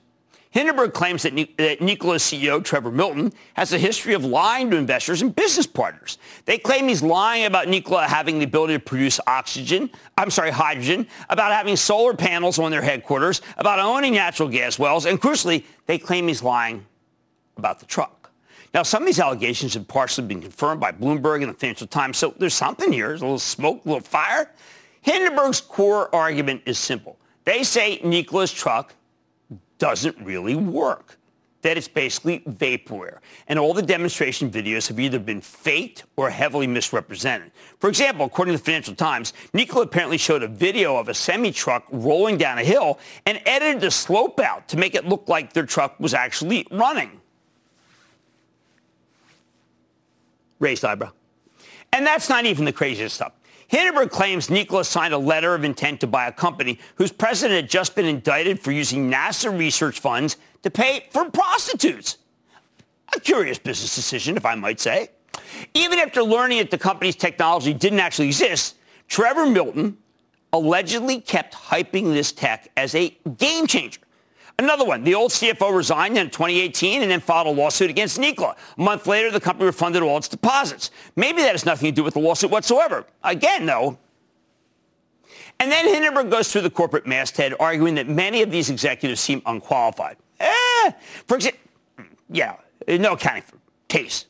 [0.52, 5.24] Hindenburg claims that, that Nikola's CEO, Trevor Milton, has a history of lying to investors
[5.24, 6.20] and business partners.
[6.45, 11.08] They claim he's lying about Nikola having the ability to produce oxygen, I'm sorry, hydrogen,
[11.28, 15.97] about having solar panels on their headquarters, about owning natural gas wells, and crucially, they
[15.97, 16.86] claim he's lying
[17.58, 18.21] about the truck.
[18.74, 22.18] Now, some of these allegations have partially been confirmed by Bloomberg and the Financial Times,
[22.18, 23.09] so there's something here.
[23.09, 24.51] There's a little smoke, a little fire.
[25.01, 27.18] Hindenburg's core argument is simple.
[27.43, 28.93] They say Nikola's truck
[29.78, 31.18] doesn't really work.
[31.64, 33.20] That it's basically vaporware.
[33.47, 37.51] And all the demonstration videos have either been faked or heavily misrepresented.
[37.78, 41.86] For example, according to the Financial Times, Nikola apparently showed a video of a semi-truck
[41.91, 42.97] rolling down a hill
[43.28, 47.21] and edited the slope out to make it look like their truck was actually running.
[50.62, 51.12] Raised eyebrow.
[51.91, 53.34] And that's not even the craziest stuff.
[53.68, 57.70] Hindenburg claims Nikola signed a letter of intent to buy a company whose president had
[57.70, 62.18] just been indicted for using NASA research funds to pay for prostitutes.
[63.16, 65.09] A curious business decision, if I might say.
[65.74, 68.76] Even after learning that the company's technology didn't actually exist,
[69.07, 69.97] Trevor Milton
[70.53, 74.01] allegedly kept hyping this tech as a game changer.
[74.62, 78.55] Another one, the old CFO resigned in 2018 and then filed a lawsuit against Nikola.
[78.78, 80.91] A month later, the company refunded all its deposits.
[81.16, 83.07] Maybe that has nothing to do with the lawsuit whatsoever.
[83.24, 83.97] Again, though.
[85.59, 89.41] And then Hindenburg goes through the corporate masthead, arguing that many of these executives seem
[89.47, 90.18] unqualified.
[90.39, 90.91] Eh,
[91.26, 91.59] for example,
[92.30, 92.57] yeah,
[92.88, 93.57] no accounting for
[93.88, 94.28] taste.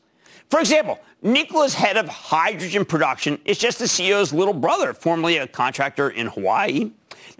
[0.48, 5.46] For example, Nikola's head of hydrogen production is just the CEO's little brother, formerly a
[5.46, 6.90] contractor in Hawaii.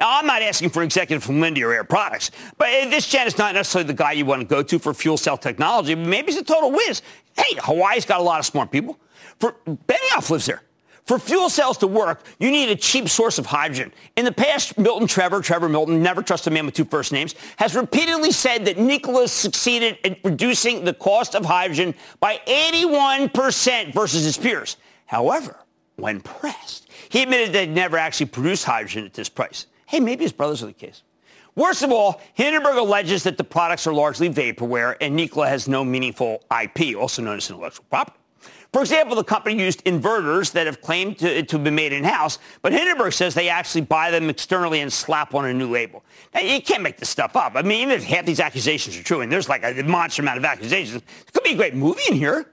[0.02, 3.28] Now, I'm not asking for executive from Linde or Air Products, but eh, this Jen
[3.28, 5.94] is not necessarily the guy you want to go to for fuel cell technology.
[5.94, 7.02] Maybe he's a total whiz.
[7.36, 8.98] Hey, Hawaii's got a lot of smart people.
[9.38, 10.62] For Benioff lives there.
[11.04, 13.92] For fuel cells to work, you need a cheap source of hydrogen.
[14.16, 17.36] In the past, Milton Trevor, Trevor Milton, never trust a man with two first names,
[17.58, 24.24] has repeatedly said that Nikola succeeded in reducing the cost of hydrogen by 81% versus
[24.24, 24.78] his peers.
[25.06, 25.60] However,
[25.94, 29.66] when pressed, he admitted they'd never actually produced hydrogen at this price.
[29.92, 31.02] Hey, maybe his brothers are the case.
[31.54, 35.84] Worst of all, Hindenburg alleges that the products are largely vaporware and Nikola has no
[35.84, 38.16] meaningful IP, also known as intellectual property.
[38.72, 42.72] For example, the company used inverters that have claimed to, to be made in-house, but
[42.72, 46.02] Hindenburg says they actually buy them externally and slap on a new label.
[46.32, 47.52] Now, you can't make this stuff up.
[47.54, 50.38] I mean, even if half these accusations are true, and there's like a monster amount
[50.38, 52.50] of accusations, it could be a great movie in here,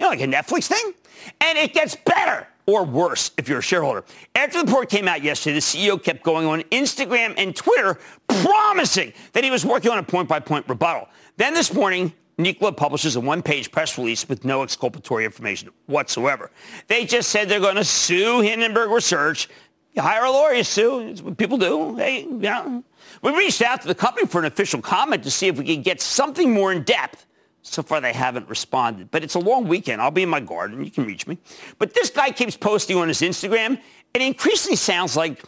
[0.00, 0.94] you know, like a Netflix thing.
[1.42, 4.04] And it gets better or worse if you're a shareholder.
[4.34, 7.98] After the report came out yesterday, the CEO kept going on Instagram and Twitter
[8.28, 11.08] promising that he was working on a point-by-point rebuttal.
[11.38, 16.50] Then this morning, Nikola publishes a one-page press release with no exculpatory information whatsoever.
[16.88, 19.48] They just said they're going to sue Hindenburg Research.
[19.94, 21.08] You hire a lawyer, you sue.
[21.08, 21.96] It's what people do.
[21.96, 22.82] Hey, yeah.
[23.22, 25.84] We reached out to the company for an official comment to see if we could
[25.84, 27.24] get something more in depth.
[27.70, 29.10] So far, they haven't responded.
[29.10, 30.00] But it's a long weekend.
[30.00, 30.82] I'll be in my garden.
[30.82, 31.38] You can reach me.
[31.78, 33.78] But this guy keeps posting on his Instagram.
[34.14, 35.42] It increasingly sounds like,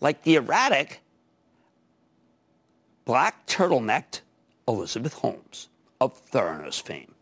[0.00, 1.00] like the erratic,
[3.04, 4.20] black turtlenecked
[4.68, 5.68] Elizabeth Holmes
[6.00, 7.14] of Theranos fame.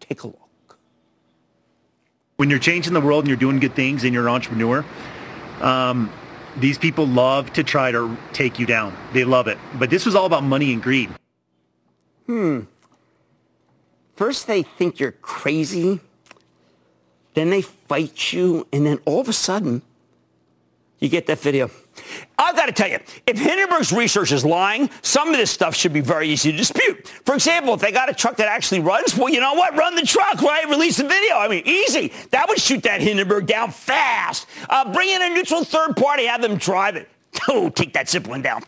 [0.00, 0.78] Take a look.
[2.36, 4.84] When you're changing the world and you're doing good things and you're an entrepreneur,
[5.60, 6.12] um,
[6.56, 8.96] these people love to try to take you down.
[9.12, 9.58] They love it.
[9.78, 11.10] But this was all about money and greed
[12.26, 12.60] hmm,
[14.16, 16.00] first they think you're crazy,
[17.34, 19.82] then they fight you, and then all of a sudden,
[21.00, 21.70] you get that video.
[22.38, 25.92] I've got to tell you, if Hindenburg's research is lying, some of this stuff should
[25.92, 27.06] be very easy to dispute.
[27.24, 29.76] For example, if they got a truck that actually runs, well, you know what?
[29.76, 30.68] Run the truck, right?
[30.68, 31.36] Release the video.
[31.36, 32.12] I mean, easy.
[32.30, 34.46] That would shoot that Hindenburg down fast.
[34.68, 37.08] Uh, bring in a neutral third party, have them drive it.
[37.48, 38.62] Oh, take that Zeppelin down.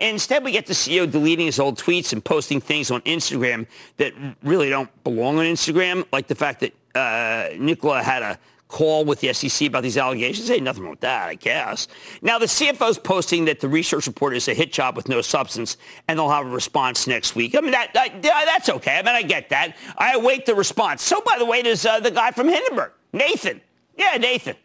[0.00, 3.66] Instead, we get the CEO deleting his old tweets and posting things on Instagram
[3.98, 8.38] that really don't belong on Instagram, like the fact that uh, Nikola had a
[8.68, 10.48] call with the SEC about these allegations.
[10.48, 11.88] Hey, nothing wrong with that, I guess.
[12.22, 15.76] Now, the CFO's posting that the research report is a hit job with no substance,
[16.08, 17.56] and they'll have a response next week.
[17.56, 18.98] I mean, that, that that's okay.
[18.98, 19.76] I mean, I get that.
[19.98, 21.02] I await the response.
[21.02, 23.60] So, by the way, there's uh, the guy from Hindenburg, Nathan.
[23.96, 24.56] Yeah, Nathan.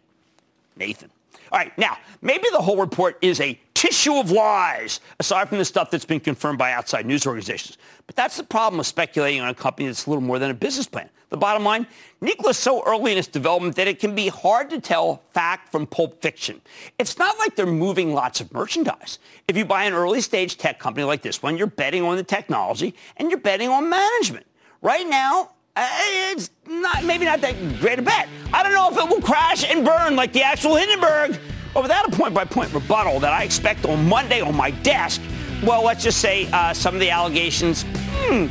[0.78, 1.10] Nathan.
[1.52, 5.66] All right, now, maybe the whole report is a tissue of lies, aside from the
[5.66, 7.78] stuff that's been confirmed by outside news organizations.
[8.08, 10.54] But that's the problem with speculating on a company that's a little more than a
[10.54, 11.10] business plan.
[11.30, 11.88] The bottom line,
[12.22, 15.86] Nikola's so early in its development that it can be hard to tell fact from
[15.86, 16.62] pulp fiction.
[16.98, 19.20] It's not like they're moving lots of merchandise.
[19.48, 22.24] If you buy an early stage tech company like this one, you're betting on the
[22.24, 24.46] technology and you're betting on management.
[24.82, 28.28] right now, it's not maybe not that great a bet.
[28.54, 31.40] I don't know if it will crash and burn like the actual Hindenburg.
[31.74, 35.22] But without a point-by-point rebuttal that I expect on Monday on my desk,
[35.62, 38.48] well, let's just say uh, some of the allegations, hmm,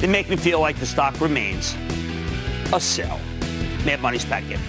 [0.00, 1.76] they make me feel like the stock remains
[2.72, 3.20] a sell.
[3.84, 4.60] Mad Money's back in.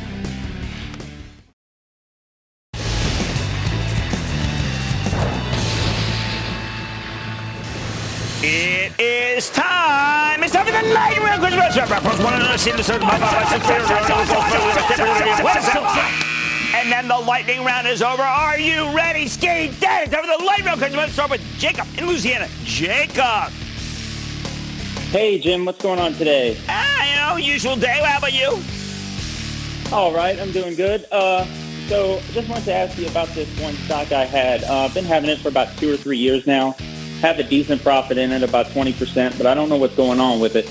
[8.43, 10.07] It is time.
[10.80, 12.43] It's time for the lightning
[15.73, 16.23] round.
[16.75, 18.21] And then the lightning round is over.
[18.21, 19.28] Are you ready?
[19.28, 20.03] Skate dead.
[20.03, 20.82] It's time for the lightning round.
[20.95, 22.47] Let's start with Jacob in Louisiana.
[22.63, 23.51] Jacob.
[25.11, 25.65] Hey, Jim.
[25.65, 26.57] What's going on today?
[26.69, 27.99] Ah, you know, usual day.
[28.03, 28.59] How about you?
[29.91, 30.39] All right.
[30.39, 31.05] I'm doing good.
[31.11, 31.45] Uh,
[31.88, 34.63] so just wanted to ask you about this one stock I had.
[34.65, 36.75] Uh, I've been having it for about two or three years now
[37.22, 40.39] have a decent profit in it, about 20%, but I don't know what's going on
[40.39, 40.70] with it.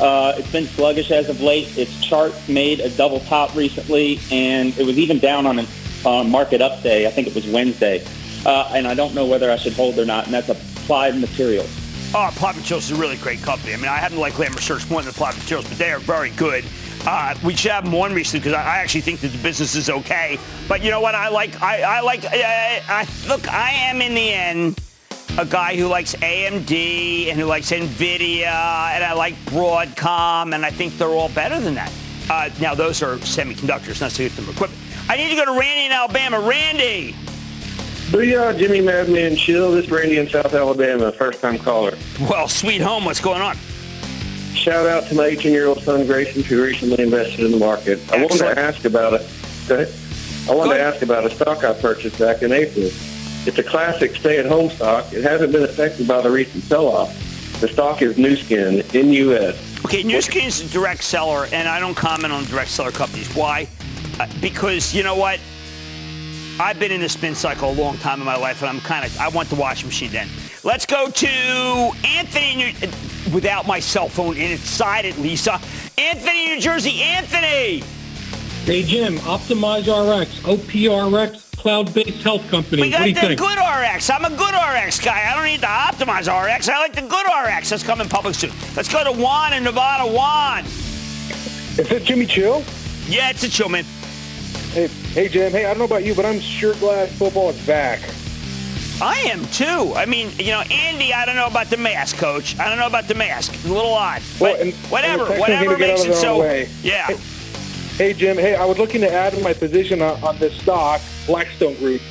[0.00, 1.76] Uh, it's been sluggish as of late.
[1.78, 5.66] Its chart made a double top recently, and it was even down on a
[6.04, 7.06] uh, market up day.
[7.06, 8.04] I think it was Wednesday.
[8.44, 11.70] Uh, and I don't know whether I should hold or not, and that's Applied Materials.
[12.14, 13.72] Oh, Applied Materials is a really great company.
[13.72, 16.30] I mean, I haven't liked Lam Research more than Applied Materials, but they are very
[16.30, 16.64] good.
[17.06, 19.74] Uh, we should have them on recently because I, I, actually think that the business
[19.74, 20.38] is okay.
[20.68, 21.14] But you know what?
[21.14, 21.60] I like.
[21.60, 22.24] I, I like.
[22.24, 24.80] I, look, I am in the end
[25.38, 30.70] a guy who likes AMD and who likes NVIDIA, and I like Broadcom, and I
[30.70, 31.92] think they're all better than that.
[32.30, 34.80] Uh, now, those are semiconductors, not system equipment.
[35.08, 36.40] I need to go to Randy in Alabama.
[36.40, 37.14] Randy!
[38.10, 39.72] Booyah, Jimmy Madman Chill.
[39.72, 41.96] This is Randy in South Alabama, first-time caller.
[42.20, 43.56] Well, sweet home, what's going on?
[44.54, 47.98] Shout out to my 18-year-old son, Grayson, who recently invested in the market.
[48.12, 48.12] Excellent.
[48.12, 49.94] I wanted to ask about it.
[50.48, 52.88] I wanted to ask about a stock I purchased back in April.
[53.46, 55.12] It's a classic stay-at-home stock.
[55.12, 57.12] It hasn't been affected by the recent sell-off.
[57.60, 59.84] The stock is Nu Skin, N-U-S.
[59.84, 63.32] Okay, Nu Skin is a direct seller, and I don't comment on direct seller companies.
[63.34, 63.68] Why?
[64.18, 65.38] Uh, because you know what?
[66.58, 69.04] I've been in the spin cycle a long time in my life, and I'm kind
[69.04, 70.28] of I want the washing machine then.
[70.62, 71.28] Let's go to
[72.06, 72.74] Anthony,
[73.32, 75.60] without my cell phone inside it, Lisa.
[75.98, 77.02] Anthony, New Jersey.
[77.02, 77.82] Anthony.
[78.64, 82.82] Hey Jim, OptimizeRx, OPRX, cloud-based health company.
[82.82, 83.40] We got what do you the think?
[83.40, 84.14] GoodRx.
[84.14, 85.30] I'm a GoodRx guy.
[85.30, 86.68] I don't need to OptimizeRx.
[86.68, 87.70] I like the good RX.
[87.70, 88.50] That's coming public soon.
[88.76, 90.04] Let's go to Juan in Nevada.
[90.04, 90.66] Juan.
[90.66, 92.62] Is it Jimmy Chill?
[93.06, 93.84] Yeah, it's a chill, man.
[94.72, 95.52] Hey, hey, Jim.
[95.52, 98.00] Hey, I don't know about you, but I'm sure glad football is back.
[99.00, 99.94] I am too.
[99.96, 102.58] I mean, you know, Andy, I don't know about the mask, coach.
[102.60, 103.54] I don't know about the mask.
[103.54, 104.20] It's a little odd.
[104.38, 106.40] But well, and, whatever, and whatever makes it so.
[106.40, 106.68] Way.
[106.82, 107.06] Yeah.
[107.06, 107.16] Hey,
[107.96, 108.36] hey, Jim.
[108.36, 111.00] Hey, I was looking to add my position on, on this stock.
[111.26, 112.02] Blackstone Group.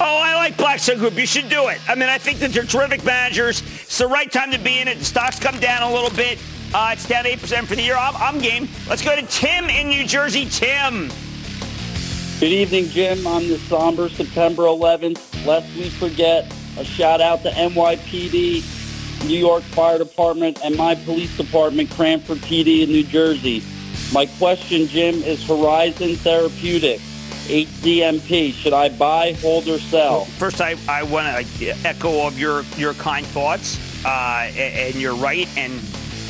[0.00, 1.14] Oh, I like Blackstone Group.
[1.14, 1.80] You should do it.
[1.88, 3.62] I mean, I think that they're terrific managers.
[3.62, 4.98] It's the right time to be in it.
[4.98, 6.38] The stocks come down a little bit.
[6.72, 7.96] Uh, it's down 8% for the year.
[7.96, 8.68] I'm, I'm game.
[8.88, 10.44] Let's go to Tim in New Jersey.
[10.44, 11.08] Tim.
[12.38, 13.26] Good evening, Jim.
[13.26, 19.64] On the somber September 11th, lest we forget, a shout out to NYPD, New York
[19.64, 23.64] Fire Department, and my police department, Cranford PD in New Jersey.
[24.12, 27.02] My question, Jim, is Horizon Therapeutics.
[27.48, 28.52] HZNP.
[28.52, 30.12] Should I buy, hold, or sell?
[30.12, 34.94] Well, first, I, I want to echo of your, your kind thoughts, uh, and, and,
[34.94, 35.48] you're right.
[35.56, 35.72] And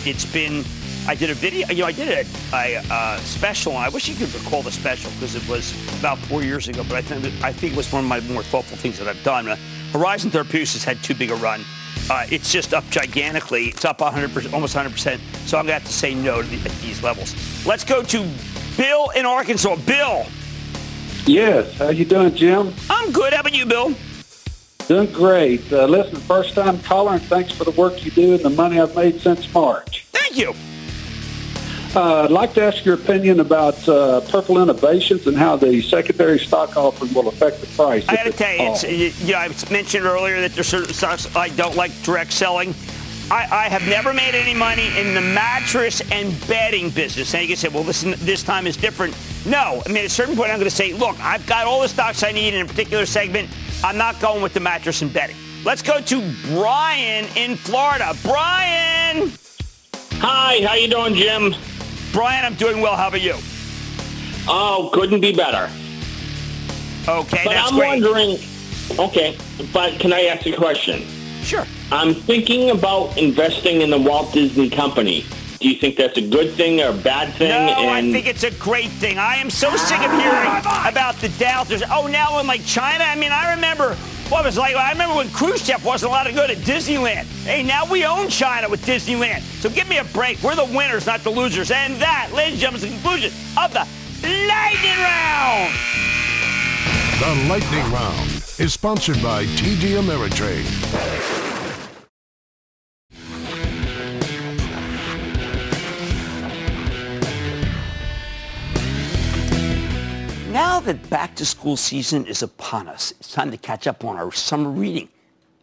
[0.04, 0.64] it's been,
[1.08, 3.76] I did a video, you know, I did a, a, special.
[3.76, 6.96] I wish you could recall the special because it was about four years ago, but
[6.96, 9.48] I think, I think it was one of my more thoughtful things that I've done.
[9.48, 9.56] Uh,
[9.92, 11.64] Horizon Therapeutics has had too big a run.
[12.10, 13.66] Uh, it's just up gigantically.
[13.66, 15.18] It's up 100%, almost 100%.
[15.46, 17.34] So I'm going to have to say no to the, at these levels.
[17.66, 18.30] Let's go to
[18.76, 19.76] Bill in Arkansas.
[19.86, 20.26] Bill.
[21.26, 21.76] Yes.
[21.76, 22.72] How you doing, Jim?
[22.88, 23.32] I'm good.
[23.34, 23.94] How about you, Bill?
[24.86, 25.70] Doing great.
[25.70, 28.80] Uh, listen, first time caller, and thanks for the work you do and the money
[28.80, 30.06] I've made since March.
[30.12, 30.54] Thank you.
[31.94, 36.38] Uh, I'd like to ask your opinion about uh, Purple Innovations and how the secondary
[36.38, 38.04] stock offering will affect the price.
[38.08, 41.34] I got to tell you, it's, you know, I mentioned earlier that there's certain stocks
[41.34, 42.74] I don't like direct selling.
[43.30, 47.34] I, I, have never made any money in the mattress and bedding business.
[47.34, 49.14] And you can say, well, listen, this time is different.
[49.44, 49.82] No.
[49.84, 51.88] I mean, at a certain point, I'm going to say, look, I've got all the
[51.88, 53.50] stocks I need in a particular segment.
[53.84, 55.36] I'm not going with the mattress and bedding.
[55.64, 58.14] Let's go to Brian in Florida.
[58.22, 59.30] Brian!
[60.20, 61.54] Hi, how you doing, Jim?
[62.12, 62.96] Brian, I'm doing well.
[62.96, 63.34] How about you?
[64.48, 65.70] Oh, couldn't be better.
[67.08, 68.02] Okay, but that's I'm great.
[68.02, 68.38] wondering,
[68.98, 69.36] okay,
[69.72, 71.06] but can I ask a question?
[71.42, 71.64] Sure.
[71.90, 75.24] I'm thinking about investing in the Walt Disney Company.
[75.60, 77.48] Do you think that's a good thing or a bad thing?
[77.48, 79.18] No, and I think it's a great thing.
[79.18, 81.82] I am so sick of hearing about the doubters.
[81.90, 83.02] Oh, now in like China.
[83.04, 83.96] I mean, I remember
[84.30, 87.24] It was like, I remember when Khrushchev wasn't allowed to go to Disneyland.
[87.44, 89.40] Hey, now we own China with Disneyland.
[89.60, 90.42] So give me a break.
[90.42, 91.70] We're the winners, not the losers.
[91.70, 93.86] And that, ladies and gentlemen, is the conclusion of the
[94.22, 95.74] Lightning Round.
[97.20, 101.47] The Lightning Round is sponsored by TD Ameritrade.
[110.78, 114.16] Now that back to school season is upon us, it's time to catch up on
[114.16, 115.08] our summer reading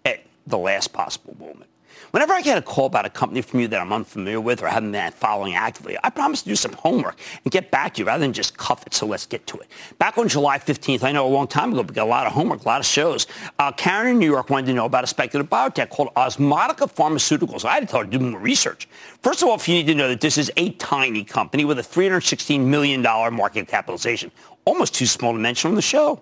[0.04, 1.70] at the last possible moment.
[2.16, 4.68] Whenever I get a call about a company from you that I'm unfamiliar with or
[4.68, 8.06] haven't been following actively, I promise to do some homework and get back to you
[8.06, 8.94] rather than just cuff it.
[8.94, 9.68] So let's get to it.
[10.00, 12.32] Back on July 15th, I know a long time ago, we got a lot of
[12.32, 13.28] homework, a lot of shows.
[13.60, 17.66] Uh, Karen in New York wanted to know about a speculative biotech called Osmotica Pharmaceuticals.
[17.66, 18.88] I had to tell her to do more research.
[19.22, 21.80] First of all, if you need to know that this is a tiny company with
[21.80, 24.32] a $316 million market capitalization,
[24.64, 26.22] almost too small to mention on the show.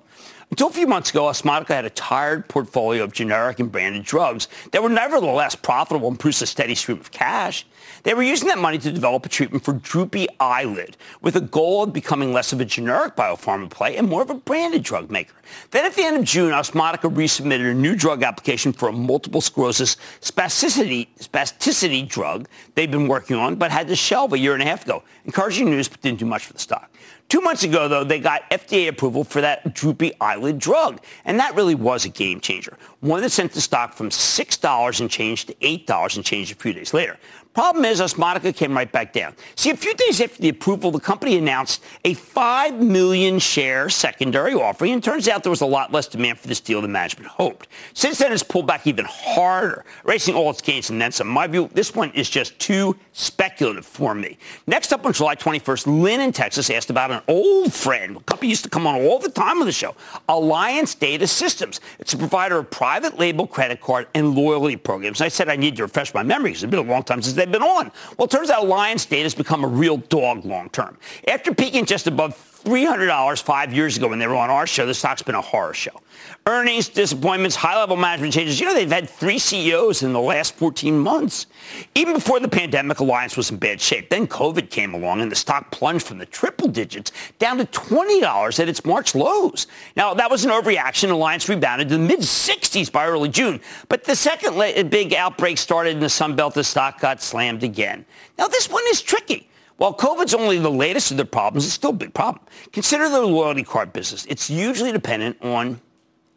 [0.54, 4.48] Until a few months ago, Osmotica had a tired portfolio of generic and branded drugs
[4.72, 7.66] that were nevertheless profitable and produced a steady stream of cash.
[8.04, 11.82] They were using that money to develop a treatment for droopy eyelid with a goal
[11.82, 15.34] of becoming less of a generic biopharma play and more of a branded drug maker.
[15.72, 19.42] Then at the end of June, Osmotica resubmitted a new drug application for a multiple
[19.42, 24.62] sclerosis spasticity, spasticity drug they've been working on, but had to shelve a year and
[24.62, 25.02] a half ago.
[25.26, 26.92] Encouraging news, but didn't do much for the stock.
[27.30, 31.02] Two months ago, though, they got FDA approval for that droopy eyelid drug.
[31.26, 32.78] And that really was a game changer.
[33.00, 36.74] One that sent the stock from $6 and change to $8 and change a few
[36.74, 37.18] days later.
[37.54, 39.36] Problem is, Osmotica came right back down.
[39.56, 44.56] See, a few days after the approval, the company announced a 5 million share secondary
[44.56, 47.28] offering, and turns out there was a lot less demand for this deal than management
[47.28, 47.68] hoped.
[47.94, 51.28] Since then, it's pulled back even harder, erasing all its gains and then some.
[51.28, 54.40] In my view, this one is just too speculative for me.
[54.66, 58.50] Next up on July 21st, Lynn in Texas asked about an old friend, a company
[58.50, 59.96] used to come on all the time on the show,
[60.28, 61.80] Alliance Data Systems.
[62.00, 65.22] It's a provider of private label credit card and loyalty programs.
[65.22, 67.43] I said I need to refresh my memory because it's been a long time since
[67.44, 67.92] they've been on.
[68.18, 70.98] Well, it turns out Alliance Data has become a real dog long term.
[71.28, 74.94] After peaking just above $300 five years ago when they were on our show, the
[74.94, 76.02] stock's been a horror show.
[76.46, 78.60] Earnings, disappointments, high-level management changes.
[78.60, 81.48] You know, they've had three CEOs in the last 14 months.
[81.96, 84.10] Even before the pandemic, Alliance was in bad shape.
[84.10, 88.60] Then COVID came along and the stock plunged from the triple digits down to $20
[88.60, 89.68] at its March lows.
[89.96, 91.12] Now, that was an overreaction.
[91.12, 93.60] Alliance rebounded to the mid-60s by early June.
[93.90, 94.58] But the second
[94.90, 98.06] big outbreak started in the Sun Belt, the stock got slammed again.
[98.38, 99.50] Now, this one is tricky.
[99.84, 102.42] While COVID's only the latest of their problems, it's still a big problem.
[102.72, 104.26] Consider the loyalty card business.
[104.28, 105.82] It's usually dependent on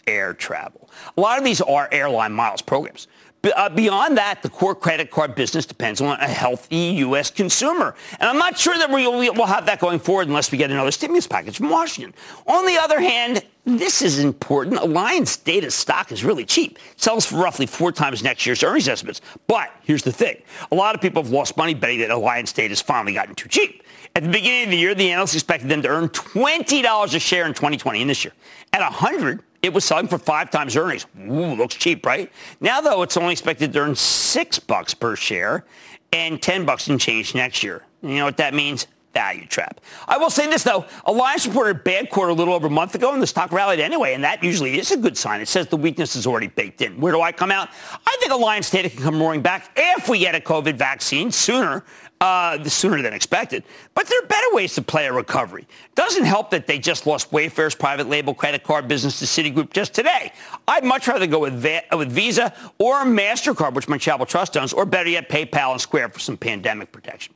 [0.09, 0.91] air travel.
[1.17, 3.07] A lot of these are airline miles programs.
[3.55, 7.31] Uh, beyond that, the core credit card business depends on a healthy U.S.
[7.31, 7.95] consumer.
[8.19, 10.91] And I'm not sure that we will have that going forward unless we get another
[10.91, 12.15] stimulus package from Washington.
[12.47, 14.79] On the other hand, this is important.
[14.79, 16.79] Alliance Data stock is really cheap.
[16.93, 19.21] It sells for roughly four times next year's earnings estimates.
[19.47, 20.41] But here's the thing.
[20.71, 23.49] A lot of people have lost money betting that Alliance Data has finally gotten too
[23.49, 23.83] cheap.
[24.15, 27.47] At the beginning of the year, the analysts expected them to earn $20 a share
[27.47, 28.33] in 2020 and this year.
[28.73, 31.07] At 100, it was selling for five times earnings.
[31.19, 32.31] Ooh, looks cheap, right?
[32.61, 35.65] Now, though, it's only expected to earn six bucks per share
[36.13, 37.85] and 10 bucks in change next year.
[38.03, 38.87] You know what that means?
[39.13, 39.81] Value trap.
[40.07, 40.85] I will say this, though.
[41.07, 43.81] Alliance reported a bad quarter a little over a month ago, and the stock rallied
[43.81, 45.41] anyway, and that usually is a good sign.
[45.41, 47.01] It says the weakness is already baked in.
[47.01, 47.71] Where do I come out?
[48.07, 51.83] I think Alliance data can come roaring back if we get a COVID vaccine sooner
[52.21, 53.63] uh, sooner than expected.
[53.95, 55.67] But there are better ways to play a recovery.
[55.95, 59.95] Doesn't help that they just lost Wayfair's private label credit card business to Citigroup just
[59.95, 60.33] today.
[60.67, 64.73] I'd much rather go with, Va- with Visa or MasterCard, which my Charitable Trust owns,
[64.73, 67.35] or better yet, PayPal and Square for some pandemic protection.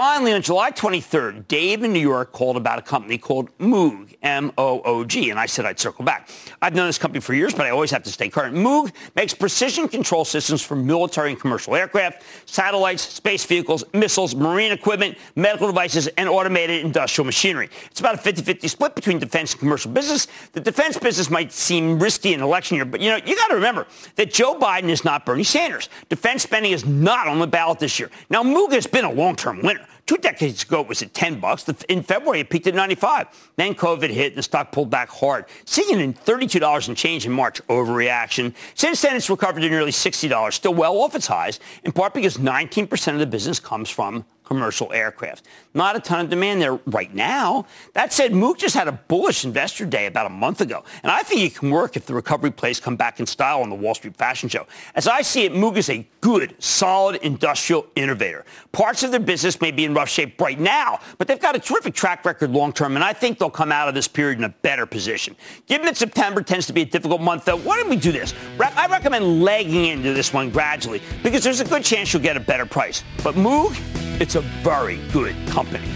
[0.00, 5.28] Finally, on July 23rd, Dave in New York called about a company called Moog, M-O-O-G,
[5.28, 6.30] and I said I'd circle back.
[6.62, 8.54] I've known this company for years, but I always have to stay current.
[8.54, 14.70] Moog makes precision control systems for military and commercial aircraft, satellites, space vehicles, missiles, marine
[14.70, 17.68] equipment, medical devices, and automated industrial machinery.
[17.90, 20.28] It's about a 50-50 split between defense and commercial business.
[20.52, 23.56] The defense business might seem risky in election year, but you know, you got to
[23.56, 25.88] remember that Joe Biden is not Bernie Sanders.
[26.08, 28.12] Defense spending is not on the ballot this year.
[28.30, 29.87] Now, Moog has been a long-term winner.
[30.08, 31.68] Two decades ago, it was at 10 bucks.
[31.90, 33.26] In February, it peaked at 95.
[33.56, 37.32] Then COVID hit and the stock pulled back hard, seeing in $32 and change in
[37.32, 37.60] March.
[37.66, 38.54] Overreaction.
[38.74, 42.38] Since then, it's recovered to nearly $60, still well off its highs, in part because
[42.38, 45.44] 19% of the business comes from commercial aircraft.
[45.74, 47.66] Not a ton of demand there right now.
[47.92, 51.22] That said, Moog just had a bullish investor day about a month ago, and I
[51.22, 53.94] think it can work if the recovery plays come back in style on the Wall
[53.94, 54.66] Street Fashion Show.
[54.94, 58.46] As I see it, Moog is a good, solid industrial innovator.
[58.72, 61.58] Parts of their business may be in rough shape right now, but they've got a
[61.58, 64.44] terrific track record long term, and I think they'll come out of this period in
[64.44, 65.36] a better position.
[65.66, 68.32] Given that September tends to be a difficult month, though, why don't we do this?
[68.58, 72.40] I recommend legging into this one gradually because there's a good chance you'll get a
[72.40, 73.04] better price.
[73.22, 73.76] But Moog,
[74.20, 75.88] it's a very good company.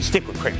[0.00, 0.56] Stick with Cramer.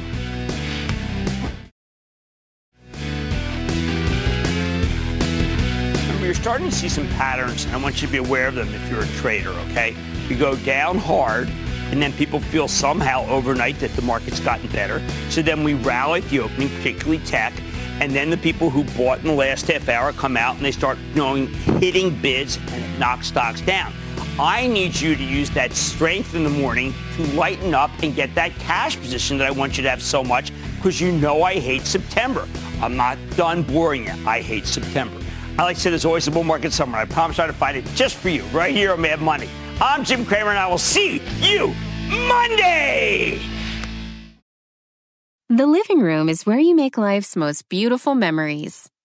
[6.02, 8.56] Remember, you're starting to see some patterns, and I want you to be aware of
[8.56, 9.94] them if you're a trader, okay?
[10.28, 11.48] You go down hard,
[11.92, 15.00] and then people feel somehow overnight that the market's gotten better.
[15.30, 17.52] So then we rally at the opening, particularly tech,
[18.00, 20.72] and then the people who bought in the last half hour come out and they
[20.72, 21.46] start knowing
[21.78, 23.92] hitting bids and knock stocks down.
[24.38, 28.34] I need you to use that strength in the morning to lighten up and get
[28.34, 31.60] that cash position that I want you to have so much because you know I
[31.60, 32.48] hate September.
[32.80, 34.12] I'm not done boring you.
[34.26, 35.16] I hate September.
[35.56, 37.00] I like to say there's always a bull market somewhere.
[37.00, 39.48] I promise I'll find it just for you right here on Mad Money.
[39.80, 41.72] I'm Jim Cramer and I will see you
[42.26, 43.40] Monday.
[45.48, 48.90] The living room is where you make life's most beautiful memories.